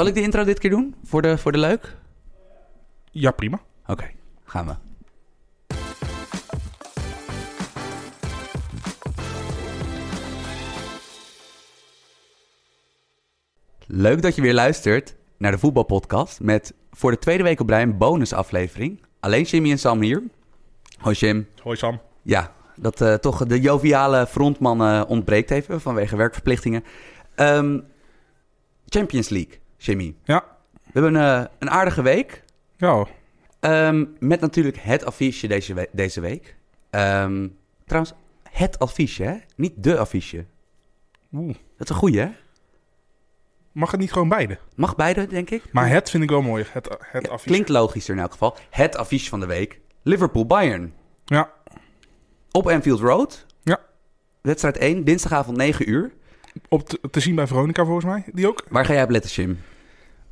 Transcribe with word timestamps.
Zal 0.00 0.08
ik 0.08 0.14
de 0.14 0.22
intro 0.22 0.44
dit 0.44 0.58
keer 0.58 0.70
doen? 0.70 0.94
Voor 1.04 1.22
de, 1.22 1.38
voor 1.38 1.52
de 1.52 1.58
leuk? 1.58 1.96
Ja, 3.10 3.30
prima. 3.30 3.60
Oké, 3.86 4.10
gaan 4.44 4.66
we. 4.66 4.74
Leuk 13.86 14.22
dat 14.22 14.34
je 14.34 14.42
weer 14.42 14.54
luistert 14.54 15.14
naar 15.36 15.50
de 15.50 15.58
voetbalpodcast 15.58 16.40
met 16.40 16.74
voor 16.90 17.10
de 17.10 17.18
tweede 17.18 17.42
week 17.42 17.60
op 17.60 17.68
rij 17.68 17.82
een 17.82 17.98
bonusaflevering. 17.98 19.00
Alleen 19.20 19.42
Jimmy 19.42 19.70
en 19.70 19.78
Sam 19.78 20.02
hier. 20.02 20.22
Hoi 20.98 21.14
Jim. 21.14 21.48
Hoi 21.62 21.76
Sam. 21.76 22.00
Ja, 22.22 22.52
dat 22.76 23.00
eh, 23.00 23.14
toch 23.14 23.46
de 23.46 23.60
joviale 23.60 24.26
frontman 24.26 24.82
eh, 24.82 25.02
ontbreekt 25.08 25.50
even 25.50 25.80
vanwege 25.80 26.16
werkverplichtingen. 26.16 26.84
Ehm, 27.34 27.78
Champions 28.86 29.28
League, 29.28 29.58
Jimmy. 29.80 30.14
Ja. 30.24 30.44
We 30.72 31.00
hebben 31.00 31.16
eh, 31.16 31.44
een 31.58 31.70
aardige 31.70 32.02
week. 32.02 32.44
Ja. 32.76 33.06
Ehm, 33.60 34.04
met 34.18 34.40
natuurlijk 34.40 34.76
het 34.80 35.04
affiche 35.04 35.48
deze, 35.48 35.74
we- 35.74 35.88
deze 35.92 36.20
week. 36.20 36.56
Ehm, 36.90 37.48
trouwens, 37.86 38.14
het 38.50 38.78
affiche, 38.78 39.22
hè? 39.22 39.36
Niet 39.56 39.72
de 39.76 39.98
affiche. 39.98 40.44
Oeh. 41.32 41.54
Dat 41.76 41.88
is 41.88 41.88
een 41.88 41.94
goeie, 42.00 42.18
hè? 42.18 42.28
Mag 43.72 43.90
het 43.90 44.00
niet 44.00 44.12
gewoon 44.12 44.28
beide? 44.28 44.58
Mag 44.76 44.96
beide, 44.96 45.26
denk 45.26 45.50
ik. 45.50 45.62
Maar 45.72 45.88
het 45.88 46.10
vind 46.10 46.22
ik 46.22 46.30
wel 46.30 46.42
mooi. 46.42 46.64
Het, 46.72 46.88
het 47.00 47.26
Ja, 47.26 47.36
klinkt 47.36 47.68
logischer 47.68 48.14
in 48.14 48.20
elk 48.20 48.32
geval. 48.32 48.56
Het 48.70 48.96
affiche 48.96 49.28
van 49.28 49.40
de 49.40 49.46
week. 49.46 49.80
Liverpool-Bayern. 50.02 50.94
Ja. 51.24 51.52
Op 52.50 52.68
Anfield 52.68 53.00
Road. 53.00 53.46
Ja. 53.62 53.78
Wedstrijd 54.40 54.76
1, 54.76 55.04
dinsdagavond 55.04 55.56
9 55.56 55.90
uur. 55.90 56.12
Op 56.68 56.88
te, 56.88 56.98
te 57.10 57.20
zien 57.20 57.34
bij 57.34 57.46
Veronica 57.46 57.84
volgens 57.84 58.04
mij. 58.04 58.24
Die 58.32 58.48
ook. 58.48 58.64
Waar 58.68 58.84
ga 58.84 58.92
jij 58.92 59.02
op 59.02 59.10
letten, 59.10 59.30
Jim? 59.30 59.58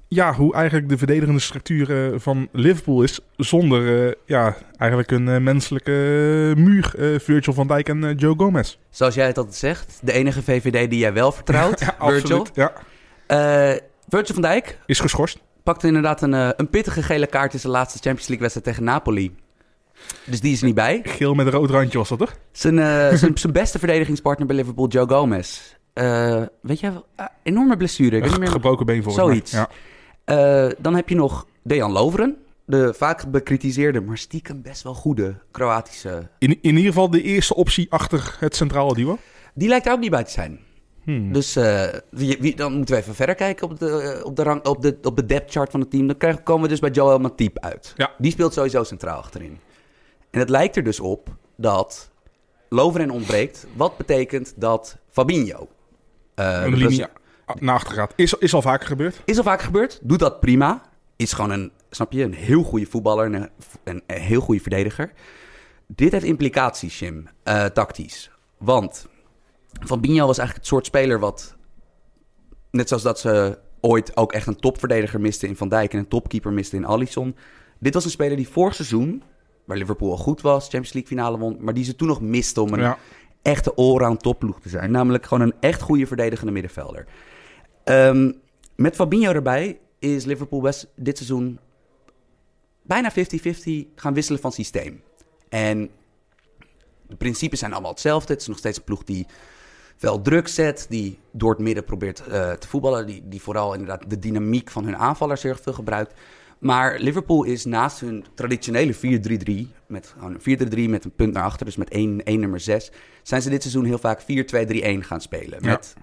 Ja, 0.09 0.35
hoe 0.35 0.55
eigenlijk 0.55 0.89
de 0.89 0.99
verdedigende 0.99 1.41
structuur 1.41 2.13
eh, 2.13 2.19
van 2.21 2.49
Liverpool 2.53 3.03
is. 3.03 3.21
Zonder 3.37 4.07
eh, 4.09 4.13
ja, 4.27 4.57
eigenlijk 4.77 5.11
een 5.11 5.29
eh, 5.29 5.41
menselijke 5.41 5.91
muur. 6.57 6.95
Virgil 7.21 7.53
van 7.53 7.67
Dijk 7.67 7.89
en 7.89 8.15
Joe 8.17 8.35
Gomez. 8.37 8.77
Zoals 8.91 9.15
jij 9.15 9.27
het 9.27 9.39
altijd 9.39 9.57
zegt, 9.57 9.99
de 10.03 10.13
enige 10.13 10.43
VVD 10.43 10.91
die 10.91 10.99
jij 10.99 11.13
wel 11.13 11.33
vertrouwt, 11.33 11.81
Ja, 11.81 11.95
Virgil. 11.99 12.39
absoluut. 12.39 12.51
Ja. 12.55 12.73
Eh, 13.27 13.79
Virgil 14.09 14.35
van 14.35 14.43
Dijk 14.43 14.79
Is 14.87 15.01
geschorst. 15.01 15.39
pakte 15.63 15.87
inderdaad 15.87 16.23
een, 16.23 16.33
een 16.33 16.71
pittige 16.71 17.03
gele 17.03 17.27
kaart 17.27 17.53
in 17.53 17.59
zijn 17.61 17.73
laatste 17.73 17.99
Champions 17.99 18.29
League 18.29 18.41
wedstrijd 18.49 18.67
tegen 18.67 18.85
Napoli. 18.85 19.35
Dus 20.25 20.41
die 20.41 20.53
is 20.53 20.61
er 20.61 20.67
niet 20.67 20.75
bij. 20.75 21.01
Geel 21.05 21.35
met 21.35 21.47
een 21.47 21.53
rood 21.53 21.71
randje 21.71 21.99
was 21.99 22.09
dat 22.09 22.19
toch? 22.19 22.35
Zijn, 22.53 22.77
zijn, 23.19 23.39
zijn 23.39 23.53
beste 23.53 23.79
verdedigingspartner 23.79 24.47
bij 24.47 24.57
Liverpool, 24.57 24.89
Joe 24.89 25.09
Gomez. 25.09 25.77
Eh, 25.99 26.43
weet 26.61 26.81
je, 26.81 26.87
uh, 26.87 27.27
enorme 27.43 27.77
blessure. 27.77 28.17
Ik 28.17 28.39
meer. 28.39 28.49
Gebroken 28.49 28.87
been 28.87 29.03
volgens 29.03 29.25
Zoiets. 29.25 29.53
mij. 29.53 29.67
Ja. 30.25 30.67
Eh, 30.69 30.73
dan 30.79 30.95
heb 30.95 31.09
je 31.09 31.15
nog 31.15 31.47
Dejan 31.63 31.93
Lovren. 31.93 32.37
De 32.65 32.95
vaak 32.95 33.31
bekritiseerde, 33.31 34.01
maar 34.01 34.19
stiekem 34.19 34.63
best 34.63 34.83
wel 34.83 34.95
goede 34.95 35.35
Kroatische. 35.51 36.29
In, 36.39 36.51
in 36.51 36.77
ieder 36.77 36.93
geval 36.93 37.11
de 37.11 37.23
eerste 37.23 37.55
optie 37.55 37.87
achter 37.93 38.37
het 38.39 38.57
centrale 38.57 38.95
duo. 38.95 39.19
Die 39.55 39.69
lijkt 39.69 39.87
er 39.87 39.93
ook 39.93 40.01
niet 40.01 40.11
bij 40.11 40.25
te 40.25 40.31
zijn. 40.31 40.61
Hmm. 41.05 41.33
Dus 41.33 41.57
eh, 41.57 41.85
wie, 42.11 42.37
wie- 42.41 42.57
dan 42.57 42.73
moeten 42.73 42.95
we 42.95 43.01
even 43.01 43.15
verder 43.15 43.35
kijken 43.35 43.71
op 43.71 43.79
de, 43.79 44.21
op 44.25 44.37
de, 44.37 44.43
rang, 44.43 44.67
op 44.67 44.83
de, 44.83 44.99
op 45.03 45.17
de 45.17 45.27
depth 45.27 45.51
chart 45.53 45.71
van 45.71 45.81
het 45.81 45.91
team. 45.91 46.07
Dan 46.07 46.17
krijgen, 46.17 46.43
komen 46.43 46.63
we 46.63 46.69
dus 46.69 46.81
bij 46.81 46.91
Joel 46.91 47.19
Matip 47.19 47.59
uit. 47.59 47.93
Ja. 47.97 48.11
Die 48.19 48.31
speelt 48.33 48.53
sowieso 48.53 48.85
centraal 48.85 49.19
achterin. 49.19 49.59
En 50.31 50.41
het 50.41 50.49
lijkt 50.49 50.77
er 50.77 50.85
dus 50.85 51.01
op 51.01 51.29
dat 51.57 52.11
Lovren 52.69 53.11
ontbreekt. 53.11 53.67
Wat 53.77 53.97
betekent 53.97 54.53
dat 54.57 54.97
Fabinho... 55.11 55.69
eh, 56.39 56.63
een 56.65 56.75
linie 56.75 57.07
naar 57.59 57.75
achter 57.75 57.95
gaat. 57.95 58.13
Is, 58.17 58.35
is 58.35 58.55
al 58.55 58.63
vaker 58.63 58.87
gebeurd. 58.87 59.23
Is 59.25 59.37
al 59.37 59.43
vaak 59.43 59.63
gebeurd. 59.63 59.99
Doet 60.03 60.19
dat 60.19 60.41
prima. 60.41 60.83
Is 61.17 61.33
gewoon 61.33 61.51
een, 61.51 61.73
snap 61.91 62.13
je, 62.13 62.23
een 62.23 62.35
heel 62.35 62.63
goede 62.63 62.87
voetballer. 62.87 63.25
en 63.25 63.35
Een, 63.35 63.51
een, 63.85 64.03
een 64.07 64.21
heel 64.21 64.41
goede 64.41 64.61
verdediger. 64.61 65.13
Dit 65.87 66.13
heeft 66.13 66.25
implicaties, 66.25 66.99
Jim. 66.99 67.29
eh, 67.43 67.65
tactisch. 67.65 68.31
Want 68.59 69.07
Fabinho 69.87 70.27
was 70.27 70.39
eigenlijk 70.39 70.59
het 70.59 70.67
soort 70.67 70.87
speler 70.87 71.19
wat... 71.19 71.57
Net 72.71 72.89
zoals 72.89 73.03
dat 73.03 73.19
ze 73.21 73.59
ooit 73.81 74.17
ook 74.17 74.33
echt 74.33 74.47
een 74.47 74.57
topverdediger 74.57 75.21
misten 75.21 75.49
in 75.49 75.57
Van 75.57 75.69
Dijk... 75.69 75.93
en 75.93 75.99
een 75.99 76.09
topkeeper 76.09 76.53
misten 76.53 76.79
in 76.79 76.87
Alisson. 76.87 77.37
Dit 77.79 77.95
was 77.95 78.05
een 78.05 78.11
speler 78.11 78.37
die 78.37 78.49
vorig 78.49 78.75
seizoen... 78.75 79.23
waar 79.65 79.77
Liverpool 79.77 80.11
al 80.11 80.17
goed 80.17 80.41
was, 80.41 80.63
Champions 80.63 80.93
League 80.93 81.11
finale 81.11 81.39
won... 81.39 81.57
maar 81.61 81.75
die 81.75 81.85
ze 81.85 81.97
toen 81.97 82.09
nog 82.09 82.21
miste 82.21 82.61
om 82.61 82.73
een 82.73 82.81
Ja. 82.81 82.99
Echte 83.43 83.75
allround 83.75 84.23
topploeg 84.23 84.61
te 84.61 84.69
zijn. 84.69 84.91
Namelijk 84.91 85.27
gewoon 85.27 85.47
een 85.47 85.55
echt 85.61 85.81
goede 85.81 86.07
verdedigende 86.07 86.53
middenvelder. 86.53 87.07
Ehm, 87.85 88.33
met 88.77 88.95
Fabinho 88.95 89.33
erbij 89.33 89.79
is 89.99 90.25
Liverpool 90.25 90.61
best 90.61 90.89
dit 90.95 91.17
seizoen 91.17 91.59
bijna 92.83 93.13
50-50 93.13 93.87
gaan 93.95 94.15
wisselen 94.15 94.41
van 94.41 94.53
systeem. 94.53 95.03
En 95.49 95.91
de 97.07 97.17
principes 97.17 97.59
zijn 97.59 97.73
allemaal 97.73 97.91
hetzelfde. 97.91 98.33
Het 98.33 98.43
is 98.43 98.49
nog 98.49 98.59
steeds 98.59 98.79
een 98.79 98.85
ploeg 98.85 99.05
die 99.05 99.27
wel 99.99 100.23
druk 100.23 100.49
zet, 100.49 100.87
die 100.89 101.19
door 101.31 101.51
het 101.51 101.59
midden 101.59 101.85
probeert 101.85 102.27
eh, 102.27 102.53
te 102.53 102.69
voetballen, 102.69 103.07
die, 103.07 103.29
die 103.29 103.43
vooral 103.43 103.73
inderdaad 103.73 104.11
de 104.11 104.19
dynamiek 104.19 104.71
van 104.71 104.85
hun 104.85 104.97
aanvallers 104.97 105.43
heel 105.43 105.55
veel 105.63 105.73
gebruikt. 105.73 106.15
Maar 106.59 106.99
Liverpool 106.99 107.45
is 107.45 107.65
naast 107.65 108.01
hun 108.01 108.25
traditionele 108.35 108.95
4-3-3, 108.95 108.99
met 109.87 110.15
gewoon 110.19 110.37
een 110.45 110.87
4-3-3 110.87 110.91
met 110.91 111.05
een 111.05 111.15
punt 111.17 111.33
naar 111.33 111.45
achter, 111.45 111.67
dus 111.67 111.77
met 111.77 111.89
één, 111.89 112.25
één 112.25 112.41
nummer 112.41 112.61
6, 112.61 112.91
zijn 113.23 113.43
ze 113.43 113.51
dit 113.51 113.63
seizoen 113.63 113.85
heel 113.85 113.99
vaak 113.99 114.23
4-2-3-1 114.23 114.27
gaan 114.99 115.21
spelen. 115.21 115.59
Ja. 115.63 115.71
Met, 115.71 115.95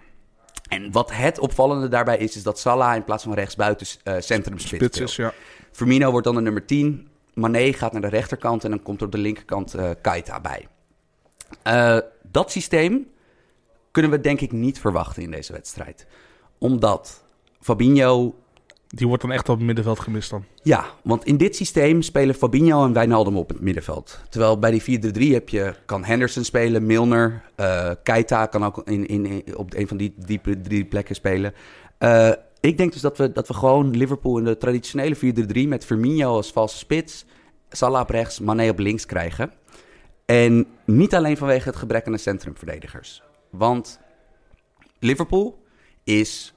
en 0.70 0.92
wat 0.92 1.12
het 1.14 1.40
opvallende 1.40 1.88
daarbij 1.88 2.18
is, 2.18 2.36
is 2.36 2.44
dat 2.44 2.60
Salah 2.60 2.96
in 2.96 3.04
plaats 3.04 3.24
van 3.24 3.34
rechtsbuiten 3.34 3.88
eh 4.04 4.16
centrum 4.20 4.60
spits 4.60 5.00
is, 5.00 5.16
ja. 5.16 5.34
Firmino 5.72 6.12
wordt 6.12 6.26
dan 6.26 6.36
de 6.36 6.42
nummer 6.42 6.66
10. 6.66 7.08
Mané 7.34 7.74
gaat 7.74 7.92
naar 7.92 8.02
de 8.02 8.08
rechterkant 8.08 8.64
en 8.64 8.70
dan 8.70 8.82
komt 8.82 9.00
er 9.00 9.06
op 9.06 9.12
de 9.12 9.18
linkerkant 9.18 9.76
Keita 10.02 10.42
bij. 10.42 10.68
Eh, 11.64 11.98
dat 12.32 12.52
systeem 12.52 13.08
kunnen 13.92 14.12
we 14.12 14.22
denk 14.22 14.42
ik 14.42 14.52
niet 14.52 14.80
verwachten 14.80 15.24
in 15.24 15.32
deze 15.32 15.54
wedstrijd. 15.54 16.06
Omdat 16.58 17.24
Fabinho... 17.60 18.36
Die 18.96 19.08
wordt 19.08 19.22
dan 19.22 19.32
echt 19.32 19.50
op 19.50 19.58
het 19.58 19.66
middenveld 19.66 20.00
gemist 20.00 20.30
dan. 20.30 20.46
Ja, 20.64 20.86
want 21.04 21.26
in 21.26 21.38
dit 21.38 21.56
systeem 21.56 22.02
spelen 22.02 22.36
Fabinho 22.36 22.86
en 22.86 22.94
Wijnaldum 22.94 23.38
op 23.38 23.50
het 23.50 23.60
middenveld. 23.62 24.20
Terwijl 24.30 24.60
bij 24.60 24.72
die 24.72 25.02
4-3-3 25.30 25.32
heb 25.32 25.50
je, 25.50 25.74
kan 25.86 26.04
Henderson 26.04 26.44
spelen, 26.44 26.86
Milner, 26.86 27.44
eh 27.56 27.92
Keita 28.04 28.46
kan 28.46 28.66
ook 28.66 28.82
in, 28.86 29.08
in, 29.08 29.44
op 29.56 29.74
een 29.74 29.88
van 29.88 29.98
die, 29.98 30.14
die 30.18 30.42
drie 30.62 30.86
plekken 30.86 31.16
spelen. 31.16 31.54
Eh, 31.98 32.32
ik 32.60 32.78
denk 32.78 32.92
dus 32.92 33.02
dat 33.02 33.18
we, 33.18 33.32
dat 33.32 33.48
we 33.48 33.54
gewoon 33.54 33.98
Liverpool 33.98 34.38
in 34.38 34.44
de 34.44 34.58
traditionele 34.58 35.16
4-3-3 35.66 35.68
met 35.68 35.86
Firmino 35.86 36.36
als 36.36 36.52
valse 36.52 36.78
spits, 36.78 37.26
Salah 37.70 38.02
op 38.02 38.10
rechts, 38.10 38.40
Mané 38.40 38.70
op 38.70 38.80
links 38.80 39.06
krijgen. 39.06 39.52
En 40.26 40.68
niet 40.86 41.16
alleen 41.16 41.38
vanwege 41.38 41.68
het 41.68 41.78
gebrek 41.78 42.06
aan 42.06 42.12
de 42.12 42.18
centrumverdedigers. 42.18 43.24
Want 43.50 44.00
Liverpool 45.00 45.64
is 46.04 46.55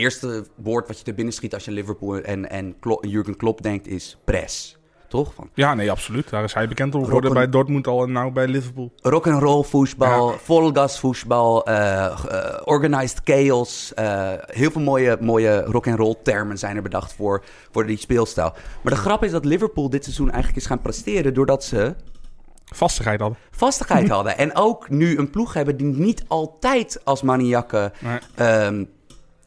eerste 0.00 0.44
woord 0.54 0.86
wat 0.88 0.98
je 0.98 1.04
er 1.04 1.14
binnen 1.14 1.34
schiet 1.34 1.54
als 1.54 1.64
je 1.64 1.70
Liverpool 1.70 2.16
en, 2.18 2.50
en 2.50 2.76
Jurgen 3.00 3.36
Klopp 3.36 3.62
denkt 3.62 3.86
is 3.86 4.16
press. 4.24 4.76
Toch? 5.08 5.34
Van 5.34 5.50
Ja, 5.54 5.74
nee, 5.74 5.90
absoluut. 5.90 6.30
Daar 6.30 6.44
is 6.44 6.54
hij 6.54 6.68
bekend 6.68 6.94
om 6.94 7.04
geworden 7.04 7.30
en- 7.30 7.36
bij 7.36 7.48
Dortmund 7.48 7.86
al 7.86 8.02
en 8.02 8.12
nou 8.12 8.32
bij 8.32 8.46
Liverpool. 8.48 8.92
rock 9.02 9.26
and 9.26 9.42
roll 9.42 9.62
voetbal, 9.64 10.30
volgas 10.32 10.98
voetbal, 11.00 11.66
eh, 11.66 12.04
eh, 12.06 12.60
organized 12.64 13.20
chaos. 13.24 13.94
eh, 13.94 14.32
heel 14.46 14.70
veel 14.70 14.80
mooie, 14.80 15.16
mooie 15.20 15.62
rock 15.64 15.86
and 15.86 15.98
roll 15.98 16.14
termen 16.22 16.58
zijn 16.58 16.76
er 16.76 16.82
bedacht 16.82 17.12
voor, 17.14 17.44
voor 17.70 17.86
die 17.86 17.98
speelstijl. 17.98 18.52
Maar 18.82 18.92
de 18.94 18.98
grap 19.00 19.24
is 19.24 19.30
dat 19.30 19.44
Liverpool 19.44 19.90
dit 19.90 20.02
seizoen 20.04 20.26
eigenlijk 20.30 20.56
is 20.62 20.66
gaan 20.66 20.80
presteren 20.82 21.34
doordat 21.34 21.64
ze 21.64 21.94
Vastigheid 22.74 23.20
hadden. 23.20 23.38
vastigheid 23.50 24.08
hadden. 24.08 24.38
En 24.38 24.54
ook 24.56 24.88
nu 24.90 25.18
een 25.18 25.30
ploeg 25.30 25.52
hebben 25.54 25.76
die 25.76 25.86
niet 25.86 26.24
altijd 26.28 27.00
als 27.04 27.22
maniakken 27.22 27.92
Nee. 28.00 28.18
ehm, 28.34 28.84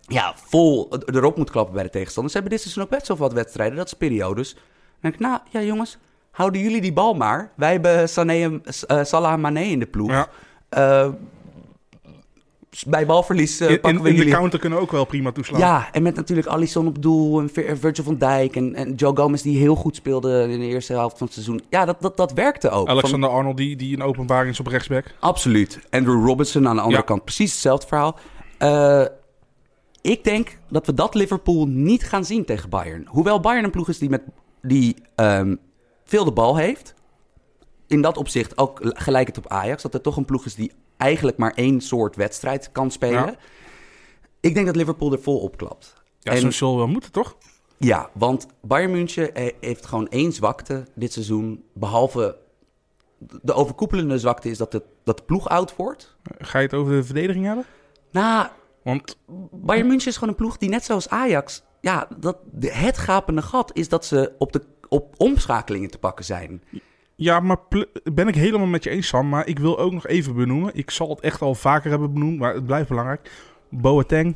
ja, 0.10 0.34
vol 0.36 0.90
erop 1.06 1.38
moet 1.38 1.50
klappen 1.52 1.74
bij 1.74 1.84
de 1.84 1.90
tegenstanders. 1.90 2.34
Ze 2.34 2.40
hebben 2.42 2.58
dit 2.58 2.68
seizoen 2.68 2.84
ook 2.92 2.98
best 3.00 3.08
wel 3.08 3.18
wat 3.18 3.34
wedstrijden, 3.34 3.78
dat 3.78 3.86
is 3.86 3.94
periodes. 3.94 4.54
Dan 4.54 4.62
denk 5.02 5.14
ik, 5.14 5.20
nou 5.20 5.40
ja 5.50 5.62
jongens, 5.62 5.98
houden 6.32 6.62
jullie 6.62 6.82
die 6.82 6.94
bal 6.94 7.14
maar. 7.14 7.52
Wij 7.56 7.72
hebben 7.72 8.10
Sané 8.10 8.34
en, 8.34 8.64
eh, 8.88 9.04
Salah 9.04 9.34
en 9.34 9.42
Mané 9.42 9.62
in 9.62 9.80
de 9.80 9.86
ploeg. 9.86 10.12
Ja. 10.12 10.28
Eh, 10.70 11.10
bij 12.88 13.06
balverlies 13.06 13.62
In, 13.62 13.68
pakken 13.80 13.90
in, 13.90 14.02
we 14.02 14.10
in 14.10 14.16
de 14.16 14.32
counter 14.32 14.60
kunnen 14.60 14.80
ook 14.80 14.92
wel 14.92 15.06
prima 15.06 15.32
toeslaan. 15.32 15.60
Ja, 15.60 15.90
en 15.92 16.02
met 16.04 16.16
natuurlijk 16.16 16.48
Alisson 16.48 16.88
op 16.88 17.02
doel 17.02 17.40
en 17.40 17.50
Vir- 17.50 17.78
Virgil 17.78 18.04
van 18.04 18.18
Dijk 18.18 18.56
en, 18.56 18.76
en 18.76 18.94
Joe 18.94 19.16
Gomez 19.18 19.42
die 19.42 19.58
heel 19.58 19.76
goed 19.76 19.96
speelde 19.96 20.48
in 20.50 20.60
de 20.60 20.66
eerste 20.66 20.94
helft 20.94 21.18
van 21.18 21.26
het 21.26 21.36
seizoen. 21.36 21.62
Ja, 21.70 21.86
dat, 21.86 22.02
dat, 22.02 22.18
dat 22.18 22.32
werkte 22.34 22.70
ook. 22.70 22.88
Van- 22.88 22.98
Alexander 22.98 23.30
Arnold 23.30 23.58
die, 23.58 23.76
die 23.76 23.96
een 23.96 24.04
openbaring 24.04 24.52
is 24.54 24.60
op 24.60 24.68
rechtsback. 24.68 25.06
Absoluut. 25.20 25.80
Andrew 25.90 26.26
Robertson 26.26 26.68
aan 26.68 26.76
de 26.76 26.82
andere 26.82 27.00
Ja. 27.02 27.08
kant, 27.08 27.24
precies 27.24 27.52
hetzelfde 27.52 27.88
verhaal. 27.88 28.20
Eh, 28.58 29.06
ik 30.02 30.24
denk 30.24 30.58
dat 30.70 30.86
we 30.86 30.94
dat 30.94 31.14
Liverpool 31.14 31.68
niet 31.68 32.04
gaan 32.04 32.26
zien 32.26 32.46
tegen 32.46 32.70
Bayern. 32.70 33.08
Hoewel 33.08 33.40
Bayern 33.40 33.64
een 33.64 33.72
ploeg 33.72 33.90
is 33.90 33.98
die, 33.98 34.10
met, 34.10 34.22
die 34.62 34.96
ehm, 35.16 35.56
veel 36.04 36.26
de 36.26 36.32
bal 36.32 36.58
heeft. 36.58 36.94
In 37.88 38.02
dat 38.02 38.18
opzicht 38.18 38.58
ook 38.58 38.80
gelijk 38.82 39.28
het 39.28 39.38
op 39.38 39.48
Ajax. 39.48 39.84
Dat 39.84 39.94
er 39.94 40.02
toch 40.02 40.18
een 40.18 40.26
ploeg 40.26 40.46
is 40.46 40.56
die 40.56 40.72
eigenlijk 40.98 41.38
maar 41.38 41.54
één 41.54 41.82
soort 41.82 42.16
wedstrijd 42.16 42.72
kan 42.72 42.92
spelen. 42.92 43.26
Ja. 43.26 43.36
Ik 44.40 44.54
denk 44.54 44.66
dat 44.66 44.76
Liverpool 44.76 45.12
er 45.12 45.22
vol 45.22 45.40
op 45.40 45.58
klapt. 45.58 45.94
Ja, 46.20 46.32
En- 46.32 46.40
zo 46.40 46.52
zal 46.52 46.78
wel 46.78 46.88
moeten, 46.88 47.12
toch? 47.12 47.38
Ja, 47.78 48.10
want 48.14 48.48
Bayern 48.62 48.92
München 48.92 49.36
eh, 49.36 49.54
heeft 49.60 49.86
gewoon 49.86 50.08
één 50.08 50.32
zwakte 50.32 50.86
dit 50.96 51.14
seizoen. 51.14 51.64
Behalve 51.74 52.38
de 53.42 53.54
overkoepelende 53.54 54.20
zwakte 54.20 54.50
is 54.50 54.58
dat 54.58 54.72
de, 54.72 54.84
dat 55.04 55.18
de 55.18 55.24
ploeg 55.24 55.50
oud 55.50 55.76
wordt. 55.76 56.16
Ga 56.38 56.60
je 56.60 56.66
het 56.66 56.76
over 56.76 56.94
de 56.94 57.04
verdediging 57.04 57.46
hebben? 57.46 57.66
Nou, 58.12 58.48
Want 58.84 59.20
Bayern 59.52 59.88
München 59.88 60.08
is 60.10 60.14
gewoon 60.14 60.30
een 60.30 60.36
ploeg 60.40 60.58
die 60.58 60.70
net 60.70 60.84
zoals 60.84 61.10
Ajax... 61.10 61.64
Ja, 61.82 62.08
dat, 62.18 62.38
het 62.60 62.98
gapende 62.98 63.42
gat 63.42 63.72
is 63.74 63.90
dat 63.90 64.06
ze 64.06 64.32
op, 64.38 64.52
de, 64.52 64.62
op 64.90 65.14
omschakelingen 65.18 65.92
te 65.92 65.98
pakken 65.98 66.26
zijn. 66.26 66.64
Ja, 67.16 67.40
maar 67.40 67.58
ben 68.04 68.28
ik 68.28 68.36
helemaal 68.36 68.68
met 68.68 68.84
je 68.84 68.90
eens, 68.90 69.08
Sam. 69.08 69.30
Maar 69.30 69.48
ik 69.48 69.60
wil 69.60 69.80
ook 69.80 69.92
nog 69.92 70.08
even 70.08 70.36
benoemen. 70.36 70.72
Ik 70.76 70.92
zal 70.92 71.10
het 71.10 71.20
echt 71.20 71.42
al 71.42 71.56
vaker 71.56 71.90
hebben 71.90 72.14
benoemd, 72.14 72.40
maar 72.40 72.54
het 72.54 72.66
blijft 72.66 72.90
belangrijk. 72.90 73.32
Boateng. 73.70 74.36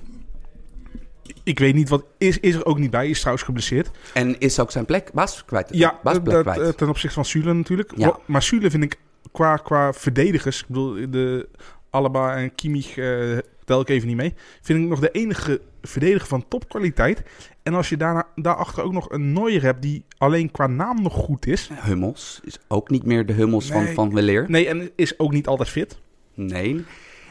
Ik 1.43 1.59
weet 1.59 1.73
niet 1.73 1.89
wat 1.89 2.05
is, 2.17 2.39
is 2.39 2.55
er 2.55 2.65
ook 2.65 2.79
niet 2.79 2.91
bij. 2.91 3.09
Is 3.09 3.17
trouwens 3.19 3.45
geblesseerd. 3.45 3.91
En 4.13 4.39
is 4.39 4.59
ook 4.59 4.71
zijn 4.71 4.85
plek, 4.85 5.11
baas 5.13 5.45
kwijt. 5.45 5.69
Ja, 5.71 5.99
baasplek 6.03 6.41
kwijt. 6.41 6.59
eh, 6.59 6.67
ten 6.67 6.89
opzichte 6.89 7.15
van 7.15 7.25
Sule 7.25 7.53
natuurlijk. 7.53 7.91
Ja. 7.95 8.19
Maar 8.25 8.41
Sule 8.41 8.69
vind 8.69 8.83
ik 8.83 8.99
qua, 9.31 9.57
qua 9.57 9.93
verdedigers, 9.93 10.61
ik 10.61 10.67
bedoel 10.67 11.09
de 11.11 11.49
Alaba 11.93 12.35
en 12.35 12.55
Kimmich 12.55 12.97
eh, 12.97 13.37
tel 13.65 13.81
ik 13.81 13.89
even 13.89 14.07
niet 14.07 14.17
mee, 14.17 14.33
vind 14.61 14.79
ik 14.83 14.89
nog 14.89 14.99
de 14.99 15.11
enige 15.11 15.61
verdediger 15.81 16.27
van 16.27 16.47
topkwaliteit. 16.47 17.23
En 17.63 17.73
als 17.73 17.89
je 17.89 17.97
daarna, 17.97 18.27
daarachter 18.35 18.83
ook 18.83 18.91
nog 18.93 19.11
een 19.11 19.33
Neuer 19.33 19.61
hebt 19.61 19.81
die 19.81 20.03
alleen 20.17 20.51
qua 20.51 20.67
naam 20.67 21.01
nog 21.01 21.13
goed 21.13 21.45
is. 21.47 21.69
Hummels 21.73 22.39
is 22.43 22.57
ook 22.67 22.89
niet 22.89 23.05
meer 23.05 23.25
de 23.25 23.33
Hummels 23.33 23.67
van, 23.71 23.83
Nee. 23.83 23.93
van 23.93 24.13
Weleer. 24.13 24.45
Nee, 24.49 24.67
en 24.67 24.89
is 24.95 25.19
ook 25.19 25.31
niet 25.31 25.47
altijd 25.47 25.69
fit. 25.69 25.99
Nee. 26.33 26.85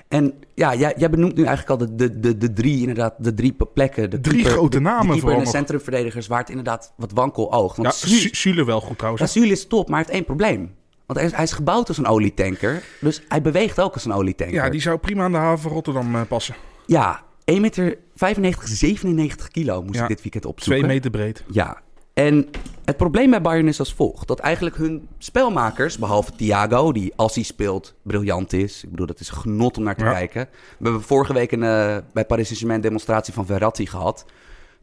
En 0.08 0.34
ja, 0.54 0.74
jij, 0.74 0.94
jij 0.96 1.10
benoemt 1.10 1.34
nu 1.36 1.44
eigenlijk 1.44 1.80
al 1.80 1.86
de, 1.86 1.94
de, 1.94 2.20
de, 2.20 2.38
de 2.38 2.52
drie, 2.52 2.78
inderdaad, 2.80 3.14
de 3.18 3.34
drie 3.34 3.56
plekken. 3.74 4.10
De 4.10 4.20
Drie 4.20 4.34
keeper, 4.34 4.52
grote 4.52 4.80
namen 4.80 5.06
de 5.06 5.12
keeper 5.12 5.32
en 5.38 5.44
de 5.44 5.50
centrumverdedigers 5.50 6.26
waar 6.26 6.38
het 6.40 6.48
inderdaad 6.48 6.92
wat 6.96 7.12
wankel 7.12 7.52
oogt. 7.52 7.76
Ja, 7.76 7.82
Want 7.82 7.94
Su- 7.94 8.28
Sule 8.32 8.64
wel 8.64 8.80
goed 8.80 8.98
trouwens. 8.98 9.34
ja, 9.34 9.42
is 9.42 9.66
top, 9.66 9.88
maar 9.88 9.98
heeft 9.98 10.10
één 10.10 10.24
probleem. 10.24 10.74
Want 11.12 11.16
hij 11.16 11.26
is, 11.26 11.32
hij 11.32 11.44
is 11.44 11.52
gebouwd 11.52 11.88
als 11.88 11.98
een 11.98 12.06
olietanker. 12.06 12.82
Dus 13.00 13.22
hij 13.28 13.42
beweegt 13.42 13.80
ook 13.80 13.94
als 13.94 14.04
een 14.04 14.12
olietanker. 14.12 14.54
Ja, 14.56 14.68
die 14.70 14.80
zou 14.80 14.98
prima 14.98 15.24
aan 15.24 15.32
de 15.32 15.38
haven 15.38 15.62
van 15.62 15.72
Rotterdam 15.72 16.14
eh, 16.14 16.20
passen. 16.28 16.54
Ja, 16.86 17.22
1 17.44 17.60
meter 17.60 17.98
95, 18.14 18.68
97 18.68 19.48
kilo 19.48 19.82
moest 19.82 19.94
Ja, 19.94 20.02
ik 20.02 20.08
dit 20.08 20.22
weekend 20.22 20.44
opzoeken. 20.46 20.82
Twee 20.84 20.94
meter 20.94 21.10
breed. 21.10 21.44
Ja, 21.50 21.80
en 22.14 22.48
het 22.84 22.96
probleem 22.96 23.30
bij 23.30 23.40
Bayern 23.42 23.68
is 23.68 23.78
als 23.78 23.94
volgt. 23.94 24.28
Dat 24.28 24.38
eigenlijk 24.38 24.76
hun 24.76 25.08
spelmakers, 25.18 25.98
behalve 25.98 26.32
Thiago, 26.36 26.92
die 26.92 27.12
als 27.16 27.34
hij 27.34 27.44
speelt 27.44 27.94
briljant 28.02 28.52
is. 28.52 28.84
Ik 28.84 28.90
bedoel, 28.90 29.06
dat 29.06 29.20
is 29.20 29.28
een 29.28 29.36
genot 29.36 29.76
om 29.76 29.82
naar 29.84 29.96
te 29.96 30.04
Ja. 30.04 30.12
kijken. 30.12 30.48
We 30.78 30.84
hebben 30.84 31.02
vorige 31.02 31.32
week 31.32 31.52
een, 31.52 31.62
eh, 31.62 31.96
bij 32.12 32.24
Paris 32.24 32.44
Saint-Germain 32.46 32.78
een 32.78 32.84
demonstratie 32.86 33.32
van 33.34 33.46
Verratti 33.46 33.86
gehad. 33.86 34.24